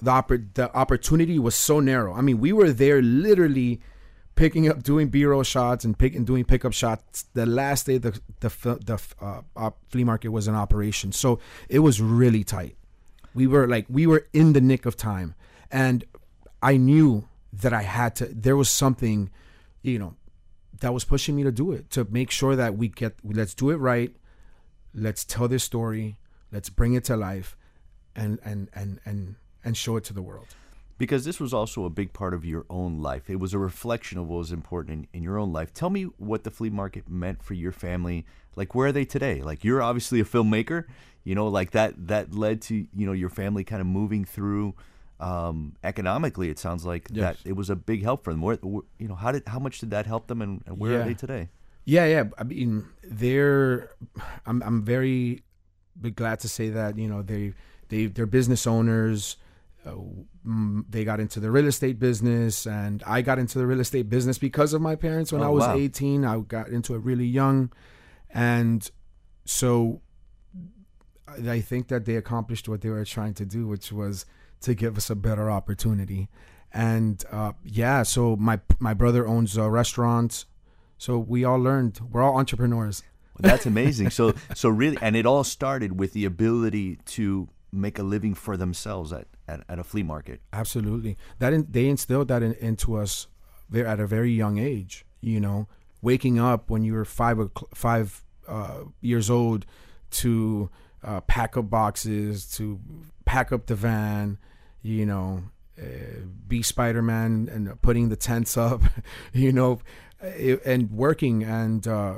[0.00, 2.14] the oppor- the opportunity was so narrow.
[2.14, 3.80] I mean, we were there literally
[4.38, 8.18] picking up doing B-roll shots and pick and doing pickup shots the last day the
[8.38, 8.48] the
[8.90, 11.10] the uh, uh, flea market was in operation.
[11.10, 12.76] So it was really tight.
[13.34, 15.34] We were like we were in the nick of time
[15.72, 16.04] and
[16.62, 19.30] I knew that I had to there was something
[19.82, 20.14] you know
[20.80, 23.70] that was pushing me to do it to make sure that we get let's do
[23.70, 24.14] it right
[24.94, 26.16] let's tell this story
[26.52, 27.56] let's bring it to life
[28.14, 30.54] and and and and and show it to the world
[30.98, 33.30] because this was also a big part of your own life.
[33.30, 35.72] It was a reflection of what was important in, in your own life.
[35.72, 38.26] Tell me what the flea market meant for your family.
[38.56, 39.40] Like, where are they today?
[39.42, 40.84] Like, you're obviously a filmmaker.
[41.24, 44.74] You know, like that that led to you know your family kind of moving through
[45.20, 46.48] um, economically.
[46.48, 47.36] It sounds like Yes.
[47.42, 48.40] that it was a big help for them.
[48.40, 50.98] Where, you know, how did how much did that help them, and, and where Yeah.
[50.98, 51.48] are they today?
[51.84, 52.24] Yeah, yeah.
[52.38, 53.90] I mean, they're.
[54.46, 54.62] I'm.
[54.62, 55.42] I'm very
[56.14, 57.52] glad to say that you know they
[57.88, 59.36] they they're business owners.
[59.86, 59.92] Uh,
[60.90, 64.36] they got into the real estate business, and I got into the real estate business
[64.38, 65.32] because of my parents.
[65.32, 65.76] When Oh, I was wow.
[65.76, 67.72] 18, I got into it really young,
[68.30, 68.90] and
[69.44, 70.02] so
[71.26, 74.26] I I think that they accomplished what they were trying to do, which was
[74.62, 76.28] to give us a better opportunity.
[76.72, 80.44] And uh, yeah, so my my brother owns a restaurant.
[80.98, 82.00] So we all learned.
[82.10, 83.02] We're all entrepreneurs.
[83.38, 84.10] That's amazing.
[84.10, 88.56] so so really, and it all started with the ability to make a living for
[88.56, 90.40] themselves at, at, at a flea market.
[90.52, 91.16] Absolutely.
[91.38, 93.26] That in, they instilled that in, into us
[93.68, 95.04] ve- at a very young age.
[95.20, 95.68] You know,
[96.00, 97.38] waking up when you were five
[97.74, 99.66] five uh, years old
[100.10, 100.70] to
[101.02, 102.80] uh, pack up boxes, to
[103.24, 104.38] pack up the van.
[104.82, 105.42] You know,
[105.80, 105.84] uh,
[106.46, 108.82] be Spider Man and putting the tents up.
[109.32, 109.80] You know,
[110.22, 111.86] it, and working and.
[111.86, 112.14] Uh,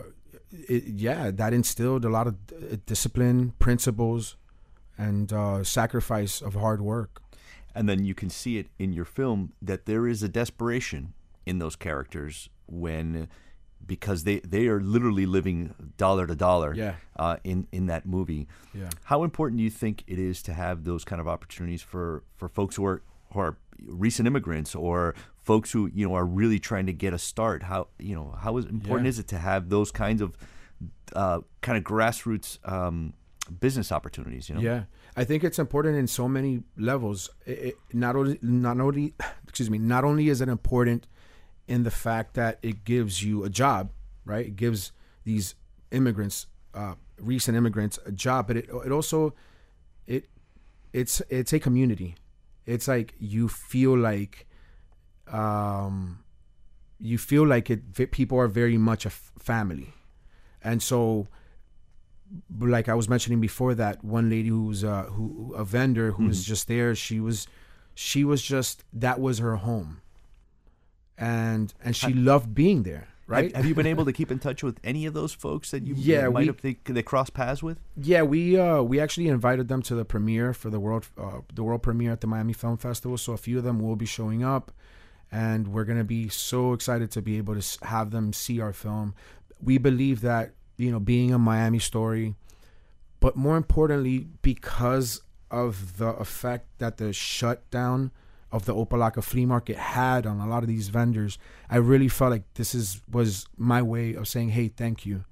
[0.53, 4.37] it, yeah, that instilled a lot of uh, discipline, principles,
[5.07, 7.13] and uh, sacrifice of hard work.
[7.79, 11.03] and then you can see it in your film that there is a desperation
[11.47, 13.29] in those characters when
[13.87, 15.59] because they they are literally living
[15.97, 16.95] dollar to dollar Yeah.
[17.25, 18.91] uh, in in that movie Yeah.
[19.05, 22.49] how important do you think it is to have those kind of opportunities for for
[22.49, 23.01] folks who are
[23.33, 23.55] who are
[24.07, 25.15] recent immigrants or
[25.51, 28.59] folks who you know are really trying to get a start how you know how
[28.59, 29.11] is important Yeah.
[29.15, 30.31] is it to have those kinds of
[31.23, 33.15] uh, kind of grassroots um,
[33.51, 34.85] business opportunities you know Yeah,
[35.17, 37.31] I think it's important in so many levels.
[37.47, 39.15] It, not only, not only,
[39.49, 41.07] excuse me, not only is it important
[41.67, 43.93] in the fact that it gives you a job,
[44.25, 44.47] right?
[44.47, 44.93] It gives
[45.25, 45.55] these
[45.91, 49.35] immigrants, uh, recent immigrants, a job, but it it also
[50.07, 50.29] it
[50.93, 52.17] it's it's a community.
[52.67, 54.47] It's like you feel like,
[55.33, 56.21] um,
[56.99, 58.11] you feel like it.
[58.11, 59.93] People are very much a f- family,
[60.63, 61.29] and so
[62.61, 66.45] like I was mentioning before that one lady who's uh who a vendor who was
[66.45, 67.47] just there she was
[67.95, 70.01] she was just that was her home
[71.19, 73.45] and and she loved being there right?
[73.55, 75.87] Have, have you been able to keep in touch with any of those folks that
[75.87, 77.79] you Yeah, might we- have they, they cross paths with?
[77.97, 81.63] Yeah, we uh we actually invited them to the premiere for the world uh, the
[81.63, 83.17] world premiere at the Miami Film Festival.
[83.19, 84.73] So a few of them will be showing up,
[85.31, 89.15] and we're gonna be so excited to be able to have them see our film.
[89.63, 92.35] We believe that you know being a Miami story,
[93.21, 98.11] but more importantly because of the effect that the shutdown
[98.53, 101.39] of the Opa-locka flea market had on a lot of these vendors,
[101.69, 105.25] I really felt like this is was my way of saying, hey, thank you.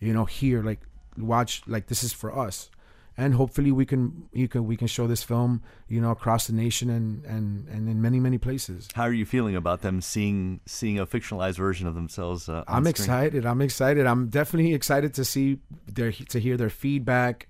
[0.00, 0.80] You know here like
[1.16, 2.70] watch like this is for us
[3.16, 6.52] and hopefully we can you can we can show this film you know across the
[6.52, 8.88] nation and and and in many many places.
[8.94, 12.48] How are you feeling about them seeing seeing a fictionalized version of themselves?
[12.48, 12.90] Uh, i'm screen?
[12.90, 13.46] excited.
[13.46, 14.06] I'm excited.
[14.06, 17.48] I'm definitely excited to see their to hear their feedback.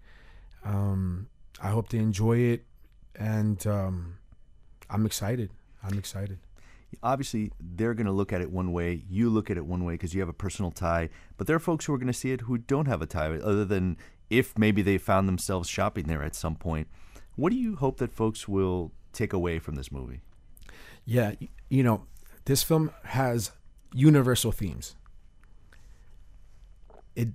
[0.65, 1.29] Um
[1.63, 2.65] i hope they enjoy it.
[3.15, 4.19] And um
[4.91, 5.51] i'm excited.
[5.83, 6.39] I'm excited.
[7.03, 9.03] Obviously they're going to look at it one way.
[9.09, 11.11] You look at it one way because you have a personal tie.
[11.37, 13.37] But there are folks who are going to see it who don't have a tie
[13.37, 13.97] other than
[14.39, 16.89] if maybe they found themselves shopping there at some point
[17.37, 20.21] what do you hope that folks will take away from this movie
[21.05, 21.33] Yeah,
[21.69, 22.07] you know,
[22.45, 23.53] this film has
[23.93, 24.97] universal themes.
[27.15, 27.29] It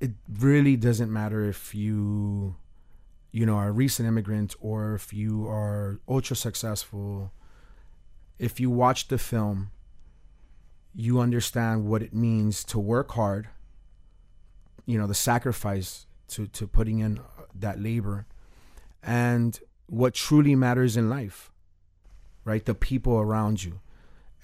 [0.00, 2.56] it really doesn't matter if you
[3.30, 7.32] you know are a recent immigrant or if you are ultra successful.
[8.38, 9.70] If you watch the film,
[10.94, 13.48] you understand what it means to work hard.
[14.86, 17.20] You know, the sacrifice to to putting in
[17.54, 18.26] that labor
[19.02, 21.50] and what truly matters in life,
[22.44, 22.64] right?
[22.64, 23.80] The people around you.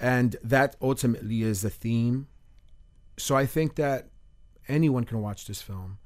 [0.01, 2.29] And that ultimately is the theme.
[3.16, 4.09] So I think that
[4.68, 5.98] anyone can watch this film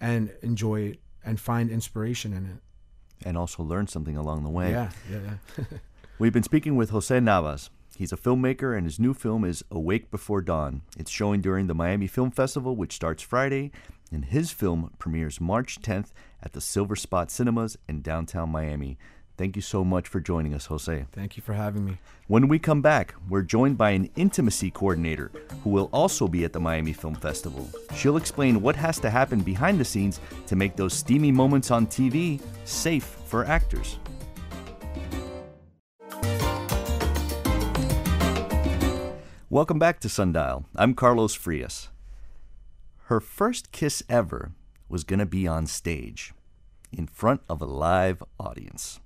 [0.00, 3.28] and enjoy it and find inspiration in it.
[3.28, 5.18] and also learn something along the way Yeah, yeah,
[5.58, 5.64] yeah.
[6.18, 7.70] We've been speaking with Jose Navas.
[8.00, 10.80] He's a filmmaker, and his new film is Awake Before Dawn.
[10.96, 13.72] It's showing during the Miami Film Festival, which starts Friday,
[14.10, 16.06] and his film premieres March 10th
[16.42, 18.96] at the Silverspot Cinemas in downtown Miami.
[19.36, 21.04] Thank you so much for joining us, Jose.
[21.12, 21.98] Thank you for having me.
[22.26, 25.30] When we come back, we're joined by an intimacy coordinator
[25.62, 27.68] who will also be at the Miami Film Festival.
[27.94, 31.86] She'll explain what has to happen behind the scenes to make those steamy moments on
[31.86, 33.98] TV safe for actors.
[39.52, 40.66] Welcome back to Sundial.
[40.76, 41.88] I'm Carlos Frias.
[43.06, 44.52] Her first kiss ever
[44.88, 46.32] was going to be on stage
[46.92, 49.00] in front of a live audience.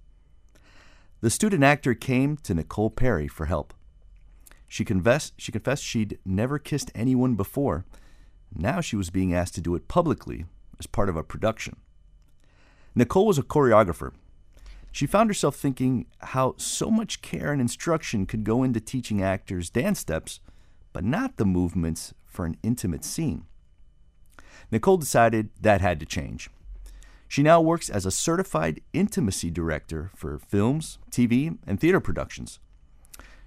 [1.23, 3.73] The student actor came to Nicole Perry for help.
[4.69, 7.87] She confessed she confessed she'd never kissed anyone before.
[8.55, 10.45] Now she was being asked to do it publicly
[10.79, 11.77] as part of a production.
[12.95, 14.13] Nicole was a choreographer.
[14.95, 19.69] She found herself thinking how so much care and instruction could go into teaching actors
[19.69, 20.39] dance steps,
[20.93, 23.45] but not the movements for an intimate scene.
[24.71, 26.49] Nicole decided that had to change.
[27.27, 32.61] She now works as a certified intimacy director for films, TV, and theater productions.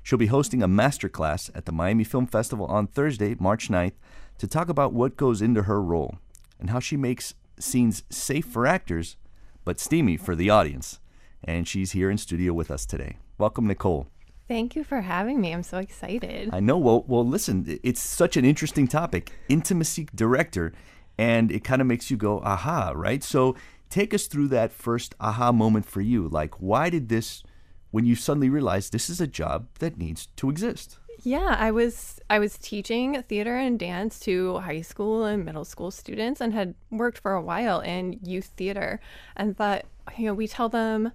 [0.04, 3.96] She'll be hosting a masterclass at the Miami Film Festival on Thursday, March 9th,
[4.40, 6.18] to talk about what goes into her role
[6.60, 9.16] and how she makes scenes safe for actors
[9.64, 11.00] but steamy for the audience.
[11.44, 13.18] And she's here in studio with us today.
[13.38, 14.08] Welcome, Nicole.
[14.48, 15.54] Thank you for having me.
[15.54, 16.50] I'm so excited.
[16.54, 16.78] I know.
[16.78, 20.74] Well, well, listen, it's such an interesting topic, intimacy director,
[21.18, 23.24] and it kind of makes you go, aha, right?
[23.24, 23.56] So
[23.90, 26.28] take us through that first aha moment for you.
[26.30, 27.44] Like, why did this,
[27.92, 30.98] when you suddenly realized this is a job that needs to exist?
[31.24, 35.90] Yeah, I was I was teaching theater and dance to high school and middle school
[35.90, 39.00] students and had worked for a while in youth theater
[39.36, 41.12] and thought, you know, we tell them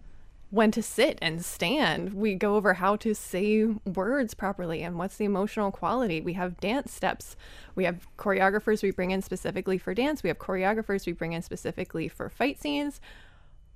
[0.52, 2.12] when to sit and stand.
[2.12, 6.20] We go over how to say words properly and what's the emotional quality.
[6.20, 7.36] We have dance steps.
[7.74, 10.22] We have choreographers we bring in specifically for dance.
[10.22, 13.00] We have choreographers we bring in specifically for fight scenes.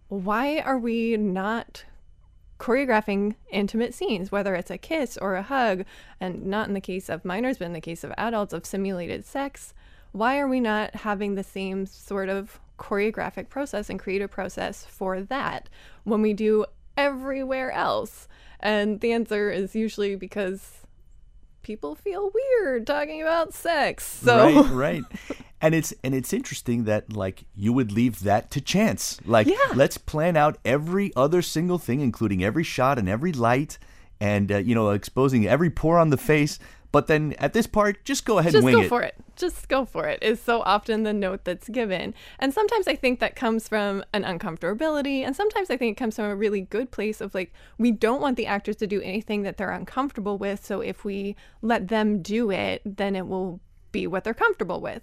[0.08, 1.86] Why are we not
[2.58, 5.86] choreographing intimate scenes, whether it's a kiss or a hug,
[6.20, 9.24] and not in the case of minors, but in the case of adults, of simulated
[9.24, 9.72] sex.
[10.12, 15.20] Why are we not having the same sort of choreographic process and creative process for
[15.22, 15.68] that
[16.04, 16.64] when we do
[16.96, 18.28] everywhere else?
[18.60, 20.72] And the answer is usually because
[21.62, 24.04] people feel weird talking about sex.
[24.04, 25.04] So right, right.
[25.60, 29.18] And it's and it's interesting that like you would leave that to chance.
[29.24, 29.56] Like Yeah.
[29.74, 33.78] let's plan out every other single thing, including every shot and every light,
[34.20, 36.58] and uh, you know exposing every pore on the face.
[36.92, 38.80] But then at this part, just go ahead just and wing it.
[38.82, 39.14] Just go for it.
[39.36, 42.14] just go for it is so often the note that's given.
[42.38, 45.20] And sometimes I think that comes from an uncomfortability.
[45.20, 48.20] And sometimes I think it comes from a really good place of like, we don't
[48.20, 50.64] want the actors to do anything that they're uncomfortable with.
[50.64, 53.60] So if we let them do it, then it will
[53.92, 55.02] be what they're comfortable with.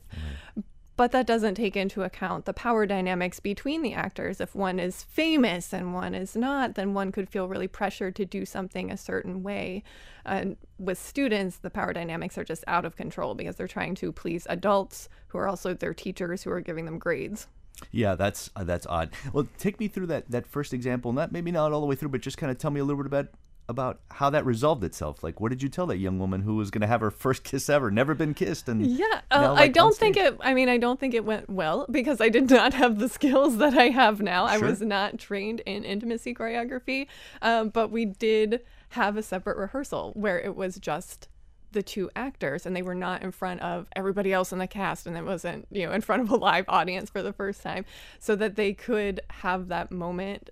[0.95, 4.39] But that doesn't take into account the power dynamics between the actors.
[4.39, 8.25] If one is famous and one is not, then one could feel really pressured to
[8.25, 9.83] do something a certain way.
[10.23, 14.11] And with students, the power dynamics are just out of control because they're trying to
[14.11, 17.47] please adults who are also their teachers who are giving them grades.
[17.91, 19.09] Yeah, that's uh, that's odd.
[19.33, 21.11] Well, take me through that that first example.
[21.11, 23.01] Not maybe not all the way through, but just kind of tell me a little
[23.01, 23.27] bit about
[23.69, 25.23] about how that resolved itself.
[25.23, 27.43] Like, what did you tell that young woman who was going to have her first
[27.45, 30.37] kiss ever, never been kissed, and Yeah, uh, I like, on don't think it.
[30.41, 33.57] I mean, I don't think it went well because I did not have the skills
[33.57, 34.45] that I have now.
[34.45, 37.07] I was not trained in intimacy choreography,
[37.41, 41.27] um, but we did have a separate rehearsal where it was just
[41.71, 45.07] the two actors and they were not in front of everybody else in the cast
[45.07, 47.83] and it wasn't you know in front of a live audience for the first time
[48.19, 50.51] so that they could have that moment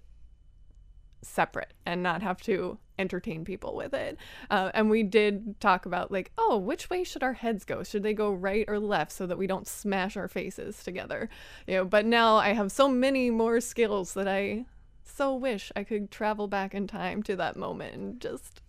[1.21, 4.18] separate and not have to entertain people with it.
[4.50, 7.84] Uh, and we did talk about like, oh, which way should our heads go?
[7.84, 11.30] Should they go right or left so that we don't smash our faces together?
[11.68, 14.66] You know, but now I have so many more skills that I
[15.04, 18.62] so wish I could travel back in time to that moment and just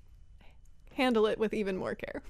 [0.94, 2.22] handle it with even more care.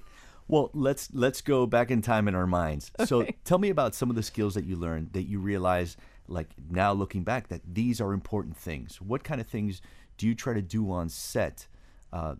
[0.47, 2.91] Well, let's let's go back in time in our minds.
[3.05, 6.49] So, tell me about some of the skills that you learned that you realize, like
[6.69, 9.01] now looking back, that these are important things.
[9.01, 9.81] What kind of things
[10.17, 11.67] do you try to do on set?
[12.13, 12.35] Uh,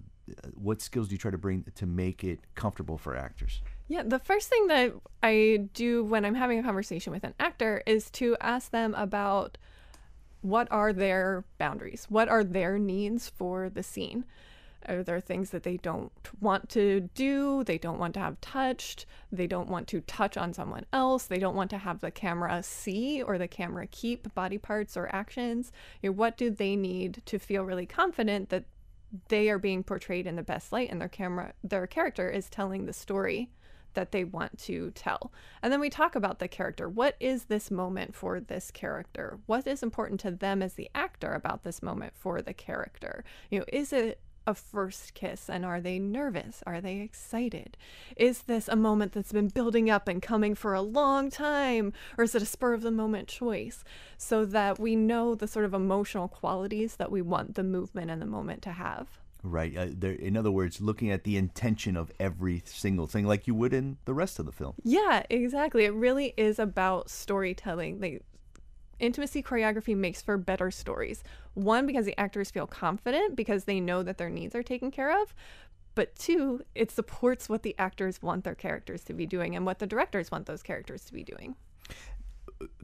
[0.53, 3.61] what skills do you try to bring to make it comfortable for actors?
[3.89, 7.83] Yeah, the first thing that I do when I'm having a conversation with an actor
[7.85, 9.57] is to ask them about
[10.41, 12.05] what are their boundaries?
[12.09, 14.25] What are their needs for the scene?
[14.87, 17.63] Are there things that they don't want to do?
[17.63, 19.05] They don't want to have touched?
[19.31, 21.25] They don't want to touch on someone else?
[21.25, 25.13] They don't want to have the camera see or the camera keep body parts or
[25.15, 25.71] actions?
[26.01, 28.65] You know, what do they need to feel really confident that
[29.27, 32.85] they are being portrayed in the best light and their camera their character is telling
[32.85, 33.49] the story
[33.93, 35.31] that they want to tell.
[35.61, 36.89] And then we talk about the character.
[36.89, 39.39] What is this moment for this character?
[39.45, 43.23] What is important to them as the actor about this moment for the character?
[43.49, 46.63] You know, is it a first kiss and are they nervous?
[46.65, 47.77] Are they excited?
[48.17, 52.23] Is this a moment that's been building up and coming for a long time or
[52.23, 53.83] is it a spur of the moment choice?
[54.17, 58.21] So that we know the sort of emotional qualities that we want the movement and
[58.21, 59.19] the moment to have.
[59.43, 59.75] Right.
[59.75, 63.53] Uh, there, in other words, looking at the intention of every single thing, like you
[63.53, 64.73] would in the rest of the film.
[64.83, 65.83] Yeah, exactly.
[65.83, 67.99] It really is about storytelling.
[67.99, 68.23] Like
[69.03, 71.23] intimacy choreography makes for better stories.
[71.53, 75.21] One because the actors feel confident because they know that their needs are taken care
[75.21, 75.35] of.
[75.95, 79.79] But two, it supports what the actors want their characters to be doing and what
[79.79, 81.55] the directors want those characters to be doing.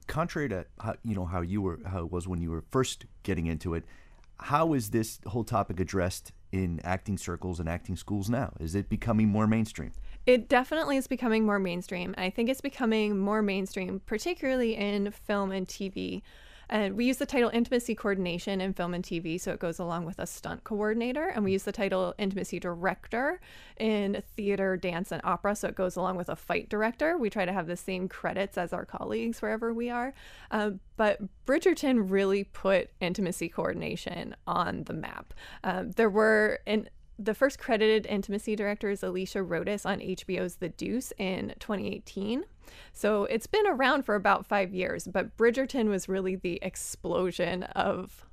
[0.08, 3.06] Contrary to how, you know how you were how it was when you were first
[3.24, 3.86] getting into it,
[4.42, 8.54] how is this whole topic addressed in acting circles and acting schools now?
[8.60, 9.94] Is it becoming more mainstream?
[10.30, 12.14] It definitely is becoming more mainstream.
[12.16, 16.22] I think it's becoming more mainstream, particularly in film and TV.
[16.70, 20.06] And we use the title intimacy coordination in film and TV, so it goes along
[20.06, 21.30] with a stunt coordinator.
[21.30, 23.42] And we use the title intimacy director
[23.78, 27.18] in theater, dance, and opera, so it goes along with a fight director.
[27.18, 30.14] We try to have the same credits as our colleagues wherever we are.
[30.52, 35.34] Uh, but Bridgerton really put intimacy coordination on the map.
[35.64, 36.88] Um, there were in
[37.20, 42.46] the first credited intimacy director is Alicia Rodis on HBO's The Deuce in 2018.
[42.94, 48.26] So it's been around for about five years, but Bridgerton was really the explosion of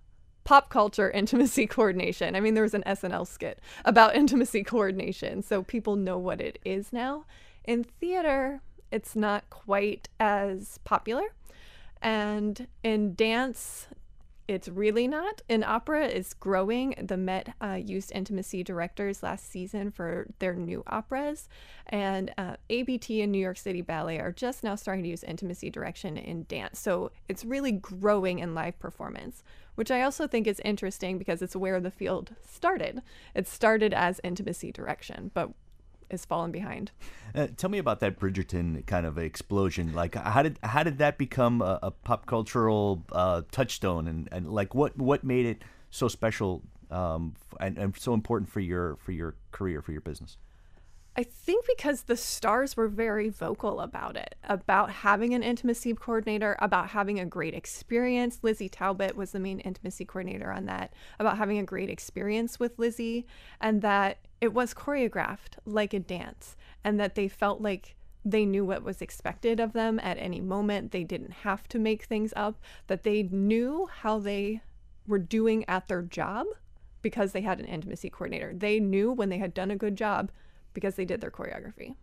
[0.44, 2.37] pop culture intimacy coordination.
[2.37, 6.61] I mean, there was an SNL skit about intimacy coordination, so people know what it
[6.64, 7.25] is now.
[7.64, 8.61] In theater,
[8.92, 11.25] it's not quite as popular.
[12.01, 13.88] And in dance,
[14.48, 15.42] it's really not.
[15.48, 16.94] In opera, it's growing.
[16.98, 21.48] The Met uh, used intimacy directors last season for their new operas,
[21.87, 25.70] and uh, ABT and New York City Ballet are just now starting to use intimacy
[25.70, 26.78] direction in dance.
[26.78, 29.42] So it's really growing in live performance,
[29.74, 33.03] which I also think is interesting because it's where the field started.
[33.34, 35.51] It started as intimacy direction, but
[36.11, 36.90] is fallen behind.
[37.34, 39.92] Uh, tell me about that Bridgerton kind of explosion.
[39.94, 44.50] Like, how did how did that become a, a pop cultural uh, touchstone, and, and
[44.50, 49.12] like what what made it so special um, and, and so important for your for
[49.12, 50.36] your career for your business?
[51.18, 56.56] I think because the stars were very vocal about it, about having an intimacy coordinator,
[56.60, 58.40] about having a great experience.
[58.42, 62.78] Lizzy Talbot was the main intimacy coordinator on that, about having a great experience with
[62.78, 63.26] Lizzy,
[63.62, 66.54] and that it was choreographed like a dance,
[66.84, 70.90] and that they felt like they knew what was expected of them at any moment.
[70.90, 74.60] They didn't have to make things up, that they knew how they
[75.06, 76.46] were doing at their job
[77.00, 78.52] because they had an intimacy coordinator.
[78.52, 80.30] They knew when they had done a good job
[80.77, 81.97] because they did their choreography.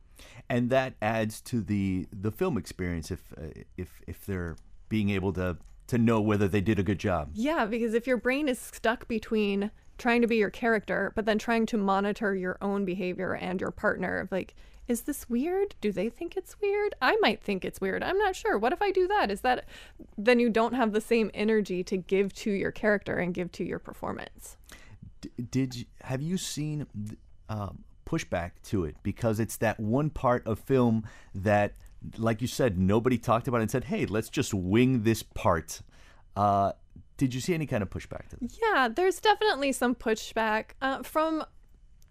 [0.50, 4.56] and that adds to the the film experience if uh, if if they're
[4.90, 5.58] being able to
[5.88, 7.30] to know whether they did a good job.
[7.34, 11.38] Yeah, because if your brain is stuck between trying to be your character, but then
[11.38, 14.56] trying to monitor your own behavior and your partner, of like,
[14.88, 15.76] is this weird?
[15.82, 16.96] Do they think it's weird?
[17.02, 18.02] I might think it's weird.
[18.02, 18.58] I'm not sure.
[18.58, 19.30] What if I do that?
[19.30, 19.66] Is that
[20.18, 23.64] then you don't have the same energy to give to your character and give to
[23.64, 24.58] your performance?
[25.22, 26.88] D- did you, have you seen
[27.50, 31.74] um, pushback to it because it's that one part of film that,
[32.18, 35.82] like you said, nobody talked about and said, "Hey, let's just wing this part."
[36.36, 36.74] Uh,
[37.18, 38.60] did you see any kind of pushback to this?
[38.62, 41.44] Yeah, there's definitely some pushback uh, from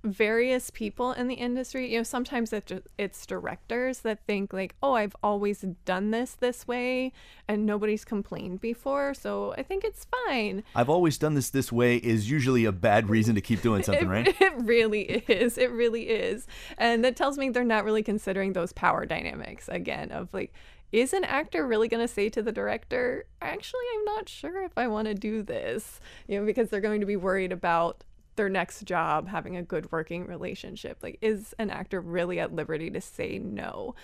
[0.05, 1.93] various people in the industry.
[1.93, 6.67] You know, sometimes it it's directors that think like, "Oh, I've always done this this
[6.67, 7.13] way,
[7.49, 11.97] and nobody's complained before, so I think it's fine." I've always done this this way
[11.97, 14.37] is usually a bad reason to keep doing something, it, right?
[14.41, 15.57] It really is.
[15.57, 16.47] It really is.
[16.79, 20.53] And that tells me they're not really considering those power dynamics again of like,
[20.93, 24.77] is an actor really going to say to the director, actually, I'm not sure if
[24.77, 26.01] I want to do this?
[26.29, 28.05] You know, because they're going to be worried about
[28.37, 30.99] their next job having a good working relationship.
[31.03, 33.95] Like, is an actor really at liberty to say no?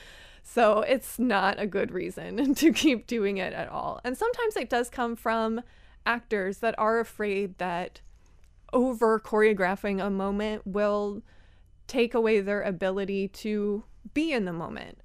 [0.42, 4.00] So it's not a good reason to keep doing it at all.
[4.04, 5.62] And sometimes it does come from
[6.06, 8.00] actors that are afraid that
[8.72, 11.22] over choreographing a moment will
[11.86, 13.82] take away their ability to
[14.14, 14.98] be in the moment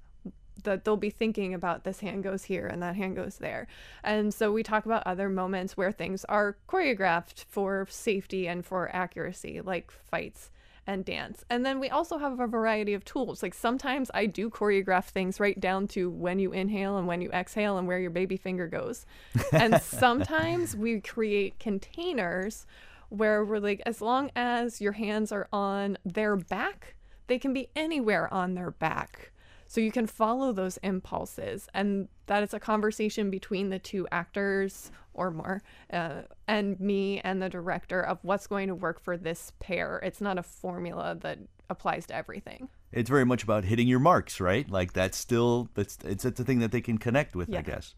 [0.64, 3.66] that they'll be thinking about this hand goes here and that hand goes there.
[4.02, 8.94] And so we talk about other moments where things are choreographed for safety and for
[8.94, 10.50] accuracy, like fights
[10.86, 11.44] and dance.
[11.48, 13.42] And then we also have a variety of tools.
[13.42, 17.30] Like sometimes I do choreograph things right down to when you inhale and when you
[17.30, 19.06] exhale and where your baby finger goes.
[19.52, 22.66] and sometimes we create containers
[23.08, 26.94] where we're like, as long as your hands are on their back,
[27.26, 29.30] they can be anywhere on their back.
[29.74, 34.92] So you can follow those impulses, and that is a conversation between the two actors
[35.14, 39.52] or more, uh, and me and the director of what's going to work for this
[39.58, 39.98] pair.
[40.04, 42.68] It's not a formula that applies to everything.
[42.92, 44.70] It's very much about hitting your marks, right?
[44.70, 47.96] Like that's still that's it's, it's a thing that they can connect with, I guess.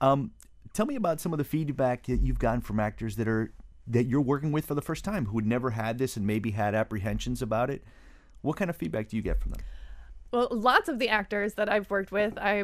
[0.00, 0.30] Um,
[0.72, 3.52] tell me about some of the feedback that you've gotten from actors that are
[3.86, 6.52] that you're working with for the first time who had never had this and maybe
[6.52, 7.84] had apprehensions about it.
[8.40, 9.60] What kind of feedback do you get from them?
[10.32, 12.62] Well, lots of the actors that I've worked with, I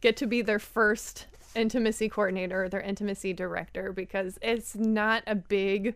[0.00, 5.94] get to be their first intimacy coordinator, their intimacy director, because it's not a big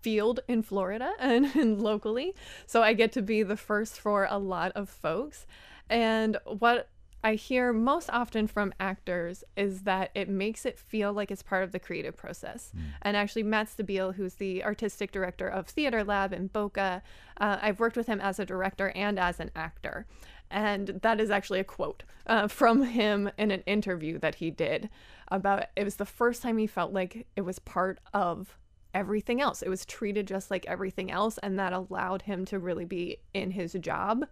[0.00, 2.34] field in Florida and, and locally.
[2.66, 5.46] So I get to be the first for a lot of folks.
[5.88, 6.88] And what
[7.22, 11.64] I hear most often from actors is that it makes it feel like it's part
[11.64, 12.72] of the creative process.
[13.02, 17.02] And actually, Matt Stabile, who's the artistic director of Theater Lab in Boca,
[17.38, 20.06] uh, I've worked with him as a director and as an actor.
[20.50, 24.88] And that is actually a quote uh, from him in an interview that he did
[25.28, 28.58] about it was the first time he felt like it was part of
[28.92, 29.62] everything else.
[29.62, 31.38] It was treated just like everything else.
[31.38, 34.24] And that allowed him to really be in his job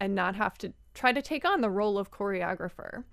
[0.00, 3.04] and not have to try to take on the role of choreographer.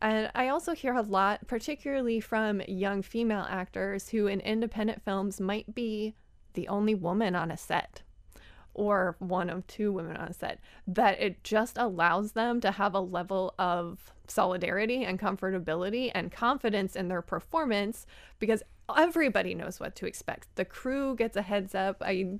[0.00, 5.40] And I also hear a lot, particularly from young female actors who in independent films
[5.40, 6.14] might be
[6.54, 8.02] the only woman on a set
[8.74, 12.94] or one of two women on a set, that it just allows them to have
[12.94, 18.06] a level of solidarity and comfortability and confidence in their performance
[18.38, 18.62] because
[18.96, 20.46] everybody knows what to expect.
[20.54, 21.96] The crew gets a heads up.
[22.00, 22.38] I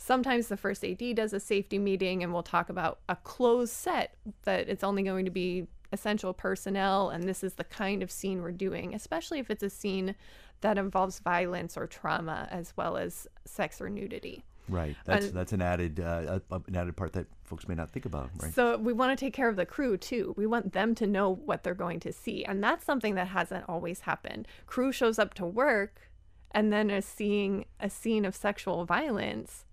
[0.00, 4.14] sometimes the first AD does a safety meeting and we'll talk about a closed set
[4.44, 8.42] that it's only going to be essential personnel and this is the kind of scene
[8.42, 10.14] we're doing, especially if it's a scene
[10.62, 14.42] that involves violence or trauma as well as sex or nudity.
[14.68, 14.96] Right.
[15.04, 18.06] That's And- that's an added uh, uh, an added part that folks may not think
[18.06, 18.54] about, right?
[18.54, 20.32] So we want to take care of the crew too.
[20.36, 22.44] We want them to know what they're going to see.
[22.44, 24.46] And that's something that hasn't always happened.
[24.66, 26.10] Crew shows up to work
[26.52, 29.64] and then is seeing a scene of sexual violence.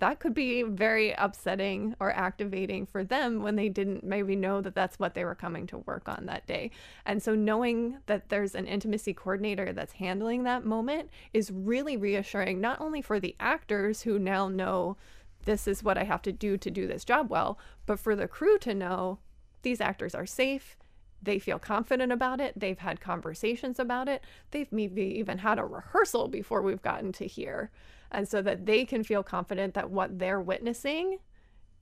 [0.00, 4.74] That could be very upsetting or activating for them when they didn't maybe know that
[4.74, 6.70] that's what they were coming to work on that day.
[7.04, 12.62] And so knowing that there's an intimacy coordinator that's handling that moment is really reassuring,
[12.62, 14.96] not only for the actors who now know
[15.44, 18.26] this is what I have to do to do this job well, but for the
[18.26, 19.18] crew to know
[19.60, 20.78] these actors are safe.
[21.22, 22.58] They feel confident about it.
[22.58, 24.22] They've had conversations about it.
[24.50, 27.70] They've maybe even had a rehearsal before we've gotten to here.
[28.10, 31.18] And so that they can feel confident that what they're witnessing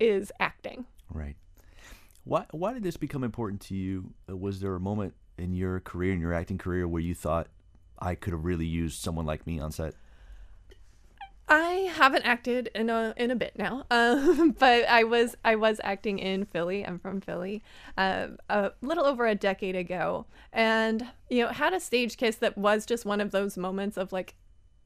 [0.00, 0.86] is acting.
[1.10, 1.36] Right.
[2.24, 4.12] Why why did this become important to you?
[4.28, 7.48] Uh, Was there a moment in your career, in your acting career, where you thought
[7.98, 9.94] I could have really used someone like me on set?
[11.48, 15.80] I haven't acted in a in a bit now, um, but I was I was
[15.82, 16.84] acting in Philly.
[16.84, 17.62] I'm from Philly,
[17.96, 22.58] um, a little over a decade ago, and you know had a stage kiss that
[22.58, 24.34] was just one of those moments of like,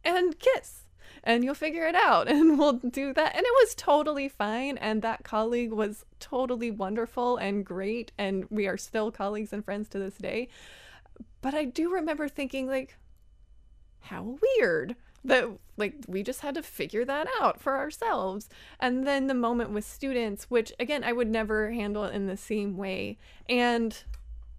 [0.05, 0.85] and kiss,
[1.25, 5.03] and you'll figure it out, and we'll do that, and it was totally fine, and
[5.03, 9.99] that colleague was totally wonderful and great, and we are still colleagues and friends to
[9.99, 10.49] this day.
[11.41, 12.97] But I do remember thinking like,
[14.01, 14.95] how weird
[15.25, 18.49] that like we just had to figure that out for ourselves
[18.81, 22.77] and then the moment with students which again i would never handle in the same
[22.77, 23.17] way
[23.49, 24.03] and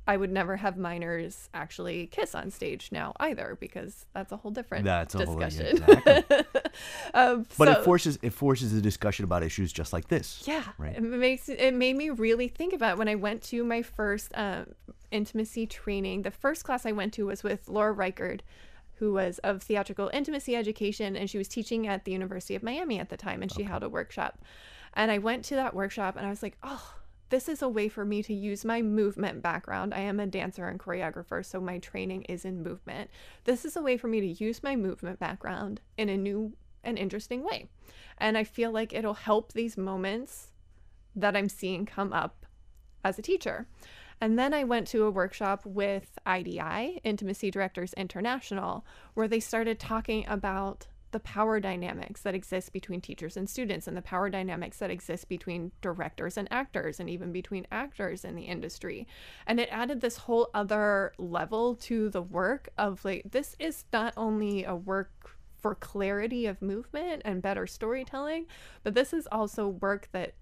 [0.07, 4.51] i would never have minors actually kiss on stage now either because that's a whole
[4.51, 6.45] different That's a whole- yeah, discussion exactly.
[7.13, 10.43] um, But it forces it forces a discussion about issues just like this.
[10.45, 10.95] yeah, Right.
[10.95, 12.97] it makes it made me really think about it.
[12.99, 14.67] when I went to my first um,
[15.11, 16.23] intimacy training.
[16.23, 18.41] The first class I went to was with Laura Rikard,
[18.95, 22.99] who was of theatrical intimacy education, and she was teaching at the University of Miami
[22.99, 24.39] at the time, and she held a workshop.
[24.93, 26.95] And I went to that workshop, and I was like, oh.
[27.29, 29.91] This is a way for me to use my movement background.
[29.91, 33.09] I am a dancer and choreographer, so my training is in movement.
[33.45, 36.95] This is a way for me to use my movement background in a new and
[36.95, 37.69] interesting way.
[38.19, 40.51] And I feel like it'll help these moments
[41.15, 42.45] that I'm seeing come up
[43.03, 43.67] as a teacher.
[44.23, 49.81] And then I went to a workshop with IDI, Intimacy Directors International, where they started
[49.81, 54.77] talking about the power dynamics that exist between teachers and students and the power dynamics
[54.77, 59.05] that exist between directors and actors and even between actors in the industry.
[59.45, 64.13] And it added this whole other level to the work of like, this is not
[64.15, 68.45] only a work for clarity of movement and better storytelling,
[68.83, 70.35] but this is also work that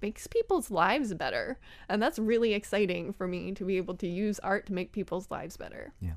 [0.00, 1.58] makes people's lives better.
[1.88, 5.30] And that's really exciting for me to be able to use art to make people's
[5.30, 5.92] lives better.
[6.00, 6.12] Yeah.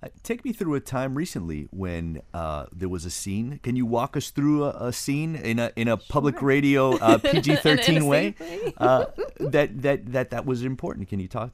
[0.00, 3.58] Uh, take me through a time recently when uh, there was a scene.
[3.64, 7.18] Can you walk us through a, a scene in a in a public radio uh,
[7.22, 8.36] PG thirteen way
[8.76, 9.06] uh,
[9.40, 11.08] that that that that was important?
[11.08, 11.50] Can you talk?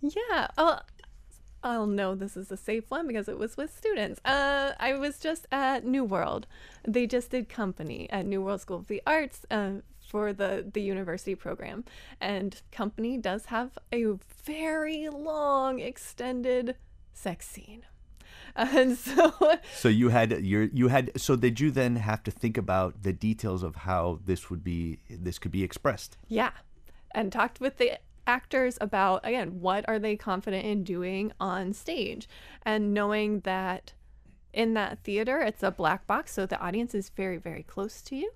[0.00, 0.46] Yeah.
[0.56, 0.78] Oh,
[1.62, 4.20] I'll know this is a safe one because it was with students.
[4.24, 6.46] Uh, I was just at New World.
[6.86, 9.70] They just did company at New World School of the Arts uh,
[10.08, 11.84] for the the university program,
[12.20, 14.04] and company does have a
[14.44, 16.76] very long, extended
[17.12, 17.84] sex scene.
[18.56, 19.32] And so
[19.74, 23.12] So you had your you had so did you then have to think about the
[23.12, 26.16] details of how this would be this could be expressed?
[26.28, 26.52] Yeah.
[27.14, 32.28] And talked with the actors about, again, what are they confident in doing on stage?
[32.62, 33.94] And knowing that
[34.52, 38.16] in that theater, it's a black box, so the audience is very, very close to
[38.16, 38.30] you.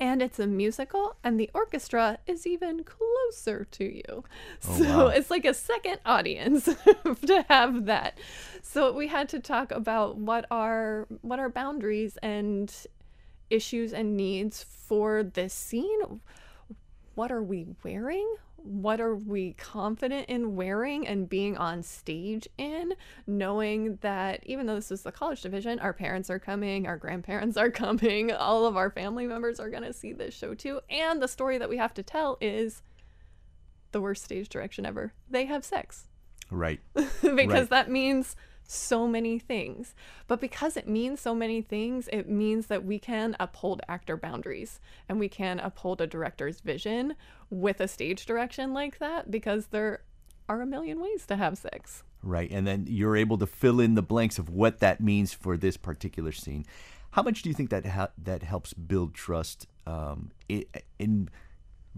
[0.00, 4.24] And it's a musical, and the orchestra is even closer to you.
[4.68, 5.06] Oh, so wow.
[5.08, 6.64] it's like a second audience
[7.26, 8.16] to have that.
[8.62, 12.72] So we had to talk about what are what are boundaries and
[13.50, 16.20] issues and needs for this scene
[17.18, 18.36] what are we wearing?
[18.62, 22.94] What are we confident in wearing and being on stage in?
[23.26, 27.56] Knowing that even though this is the college division, our parents are coming, our grandparents
[27.56, 30.80] are coming, all of our family members are going to see this show too.
[30.90, 32.82] And the story that we have to tell is
[33.92, 35.12] the worst stage direction ever.
[35.30, 36.04] They have sex
[36.50, 36.80] Right.
[36.94, 37.70] because Right.
[37.70, 38.34] that means
[38.70, 39.94] so many things.
[40.26, 44.78] But because it means so many things, it means that we can uphold actor boundaries
[45.08, 47.16] and we can uphold a director's vision
[47.50, 50.02] with a stage direction like that because there
[50.50, 52.04] are a million ways to have sex.
[52.22, 52.50] Right.
[52.50, 55.76] And then you're able to fill in the blanks of what that means for this
[55.78, 56.66] particular scene.
[57.12, 60.66] How much do you think that ha- that helps build trust um, i-
[60.98, 61.30] in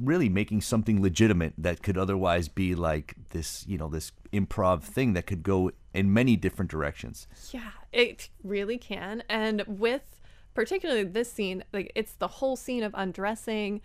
[0.02, 5.12] really making something legitimate that could otherwise be like this, you know, this improv thing
[5.12, 7.26] that could go in many different directions?
[7.50, 9.22] Yeah, it really can.
[9.28, 10.20] And with
[10.54, 13.80] particularly this scene, like it's the whole scene of undressing.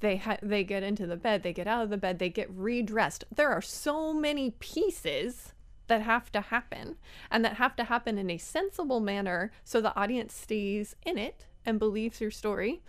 [0.00, 2.50] They ha- they get into the bed, they get out of the bed, they get
[2.50, 3.24] redressed.
[3.34, 5.52] There are so many pieces
[5.86, 6.96] that have to happen
[7.30, 11.46] and that have to happen in a sensible manner so the audience stays in it
[11.64, 12.82] and believes your story.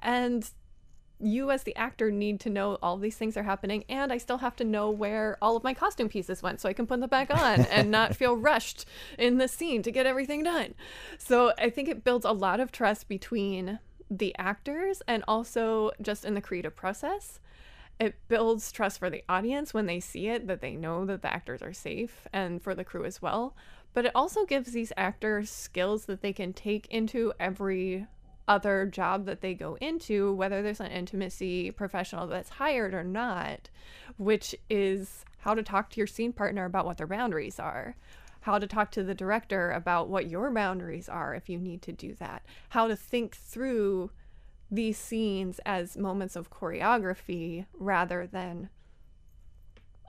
[0.00, 0.50] And
[1.18, 4.38] you as the actor need to know all these things are happening and i still
[4.38, 7.08] have to know where all of my costume pieces went so i can put them
[7.08, 8.84] back on and not feel rushed
[9.18, 10.74] in the scene to get everything done.
[11.18, 13.78] So i think it builds a lot of trust between
[14.10, 17.40] the actors and also just in the creative process.
[17.98, 21.32] It builds trust for the audience when they see it that they know that the
[21.32, 23.56] actors are safe and for the crew as well.
[23.94, 28.06] But it also gives these actors skills that they can take into every
[28.48, 33.70] other job that they go into, whether there's an intimacy professional that's hired or not,
[34.16, 37.96] which is how to talk to your scene partner about what their boundaries are,
[38.40, 41.92] how to talk to the director about what your boundaries are if you need to
[41.92, 44.10] do that, how to think through
[44.70, 48.68] these scenes as moments of choreography rather than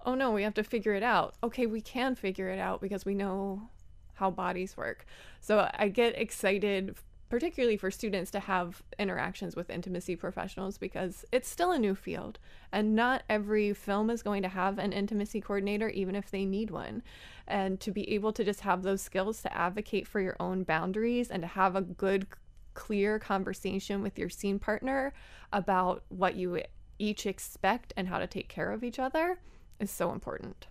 [0.05, 1.35] oh no, we have to figure it out.
[1.43, 3.69] Okay, we can figure it out because we know
[4.13, 5.05] how bodies work.
[5.41, 6.95] So I get excited
[7.29, 12.39] particularly for students to have interactions with intimacy professionals because it's still a new field
[12.71, 16.71] and not every film is going to have an intimacy coordinator even if they need
[16.71, 17.03] one.
[17.47, 21.29] And to be able to just have those skills to advocate for your own boundaries
[21.29, 22.27] and to have a good
[22.73, 25.13] clear conversation with your scene partner
[25.51, 26.61] about what you
[26.99, 29.39] each expect and how to take care of each other
[29.79, 30.67] is so important.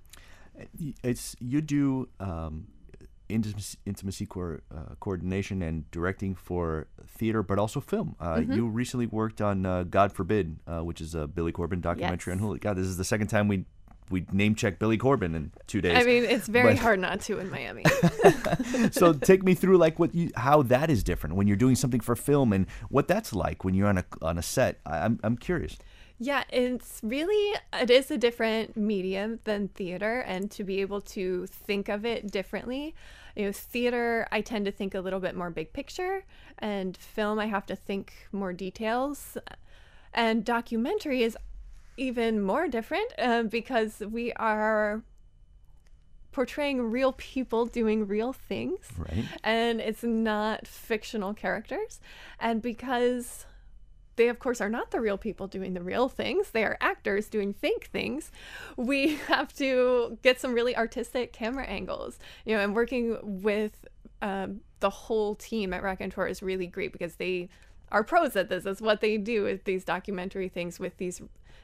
[1.02, 2.68] It's you do um,
[3.29, 8.16] intimacy, intimacy co- uh, coordination and directing for theater, but also film.
[8.20, 8.53] Uh, Mm-hmm.
[8.53, 12.41] You recently worked on uh, God Forbid, uh, which is a Billy Corben documentary Yes.
[12.43, 12.61] on Hulu.
[12.61, 13.64] God, this is the second time we
[14.11, 15.96] we name check Billy Corben in two days.
[15.96, 17.84] i mean it's very But- hard not to in miami
[18.90, 22.00] so take me through like what you how that is different when you're doing something
[22.00, 24.80] for film and what that's like when you're on a on a set.
[24.86, 25.76] I, I'm I'm curious.
[26.18, 31.46] Yeah, it's really it is a different medium than theater and to be able to
[31.46, 32.94] think of it differently.
[33.36, 36.24] You know, theater I tend to think a little bit more big picture
[36.59, 39.36] and film I have to think more details.
[40.14, 41.36] And documentary is
[41.97, 45.03] even more different uh, because we are
[46.32, 48.88] portraying real people doing real things.
[48.99, 49.24] Right.
[49.42, 52.01] and it's not fictional characters.
[52.38, 53.47] And because
[54.16, 57.28] they of course are not the real people doing the real things they are actors
[57.28, 58.30] doing fake things
[58.74, 62.18] we have to get some really artistic camera angles.
[62.44, 63.86] You know and working with
[64.22, 67.49] um, the whole team at Rakontur is really great because they
[67.92, 68.64] are pros at this.
[68.64, 71.22] That's what they do with these documentary things with these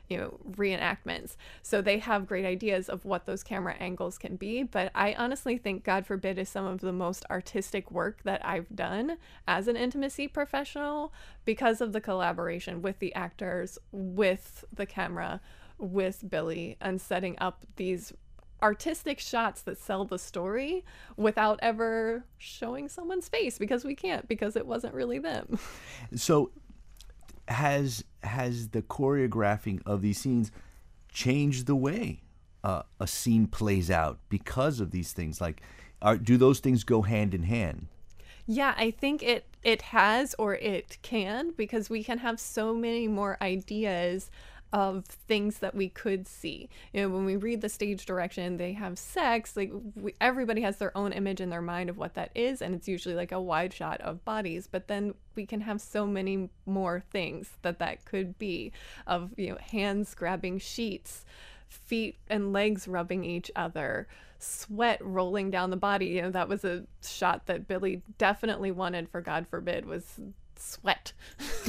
[0.09, 1.37] you know reenactments.
[1.63, 5.57] So they have great ideas of what those camera angles can be but i honestly
[5.59, 9.77] think god forbid is some of the most artistic work that i've done as an
[9.77, 11.13] intimacy professional
[11.45, 15.41] because of the collaboration with the actors with the camera
[15.79, 18.13] with billy and setting up these
[18.63, 20.85] artistic shots that sell the story
[21.17, 25.59] without ever showing someone's face because we can't because it wasn't really them.
[26.15, 26.51] So
[27.49, 30.51] has has the choreographing of these scenes
[31.11, 32.22] changed the way
[32.64, 35.40] uh, a scene plays out because of these things?
[35.40, 35.62] Like,
[36.01, 37.88] are, do those things go hand in hand?
[38.47, 43.07] Yeah, I think it it has or it can because we can have so many
[43.07, 44.30] more ideas
[44.73, 46.68] of things that we could see.
[46.93, 49.57] You know, when we read the stage direction, they have sex.
[49.57, 52.75] Like we, everybody has their own image in their mind of what that is, and
[52.75, 54.66] it's usually like a wide shot of bodies.
[54.70, 58.73] But then we can have so many more things that that could be
[59.07, 61.25] of you know hands grabbing sheets
[61.73, 64.07] feet and legs rubbing each other,
[64.39, 66.07] sweat rolling down the body.
[66.07, 70.20] You know, that was a shot that Billy definitely wanted for God forbid was
[70.63, 71.13] sweat.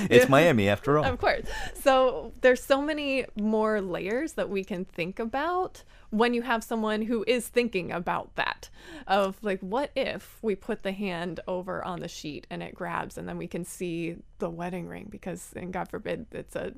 [0.10, 1.06] It's Miami after all.
[1.06, 1.46] Of course.
[1.76, 7.04] So there's so many more layers that we can think about when you have someone
[7.04, 8.70] who is thinking about that
[9.08, 13.18] of like what if we put the hand over on the sheet and it grabs
[13.18, 16.74] and then we can see the wedding ring because and God forbid it's a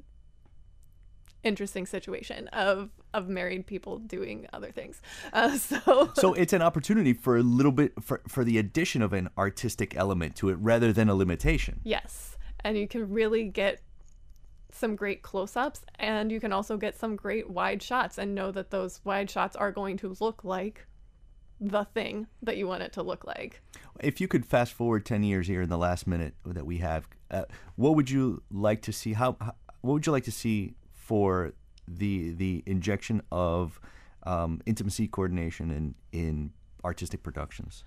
[1.43, 5.01] interesting situation of of married people doing other things.
[5.33, 9.13] Uh, so so it's an opportunity for a little bit for, for the addition of
[9.13, 11.81] an artistic element to it rather than a limitation.
[11.83, 12.37] Yes.
[12.63, 13.81] And you can really get
[14.73, 18.51] some great close ups and you can also get some great wide shots and know
[18.51, 20.85] that those wide shots are going to look like
[21.59, 23.61] the thing that you want it to look like.
[23.99, 27.07] If you could fast forward 10 years here in the last minute that we have,
[27.29, 27.43] uh,
[27.75, 29.13] what would you like to see?
[29.13, 31.53] How, how what would you like to see for
[31.87, 33.79] the the injection of
[34.23, 36.51] um, intimacy coordination in in
[36.85, 37.83] artistic productions?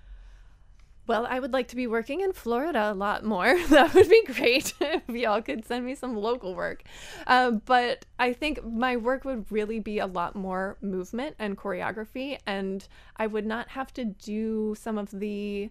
[1.07, 3.55] Well, I would like to be working in Florida a lot more.
[3.69, 6.83] that would be great if y'all could send me some local work.
[7.27, 12.39] Uh, but I think my work would really be a lot more movement and choreography,
[12.47, 12.87] and
[13.17, 15.69] I would not have to do some of the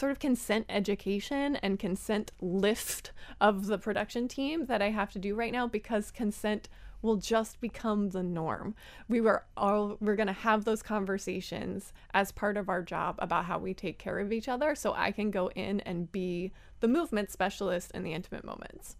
[0.00, 5.18] sort of consent education and consent lift of the production team that I have to
[5.18, 6.70] do right now because consent
[7.02, 8.74] will just become the norm.
[9.08, 13.44] We were all we're going to have those conversations as part of our job about
[13.44, 16.88] how we take care of each other so I can go in and be the
[16.88, 18.96] movement specialist in the intimate moments.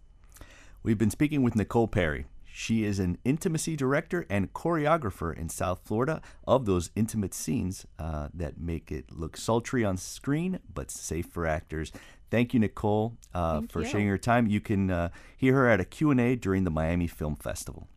[0.83, 2.25] We've been speaking with Nicole Perry.
[2.53, 8.27] She is an intimacy director and choreographer in South Florida of those intimate scenes uh,
[8.33, 11.91] that make it look sultry on screen but safe for actors.
[12.29, 13.87] Thank you, Nicole, uh, Thank for you.
[13.87, 14.47] sharing your time.
[14.47, 17.87] You can uh, hear her at a Q&A during the Miami Film Festival.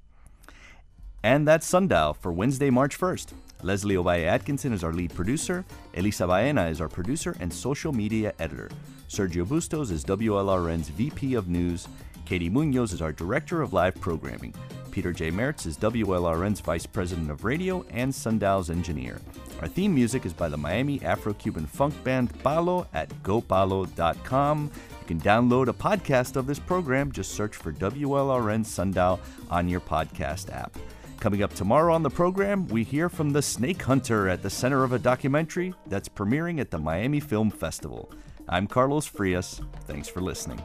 [1.23, 3.33] And that's Sundial for Wednesday, March 1st.
[3.63, 5.65] Leslie Ovalle Atkinson is our lead producer.
[5.95, 8.71] Elisa Baena is our producer and social media editor.
[9.09, 11.89] Sergio Bustos is WLRN's VP of News.
[12.25, 14.55] Katie Munoz is our director of live programming.
[14.91, 15.31] Peter J.
[15.31, 19.21] Mertz is WLRN's vice president of radio and Sundial's engineer.
[19.61, 24.71] Our theme music is by the Miami Afro Cuban funk band Palo at gopalo.com.
[25.01, 27.13] You can download a podcast of this program.
[27.13, 29.21] Just search for WLRN Sundial
[29.51, 30.75] on your podcast app.
[31.21, 34.83] Coming up tomorrow on the program, we hear from the snake hunter at the center
[34.83, 38.11] of a documentary that's premiering at the Miami Film Festival.
[38.49, 39.61] I'm Carlos Frias.
[39.87, 40.63] Thanks for listening.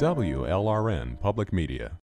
[0.00, 1.92] WLRN Public Media.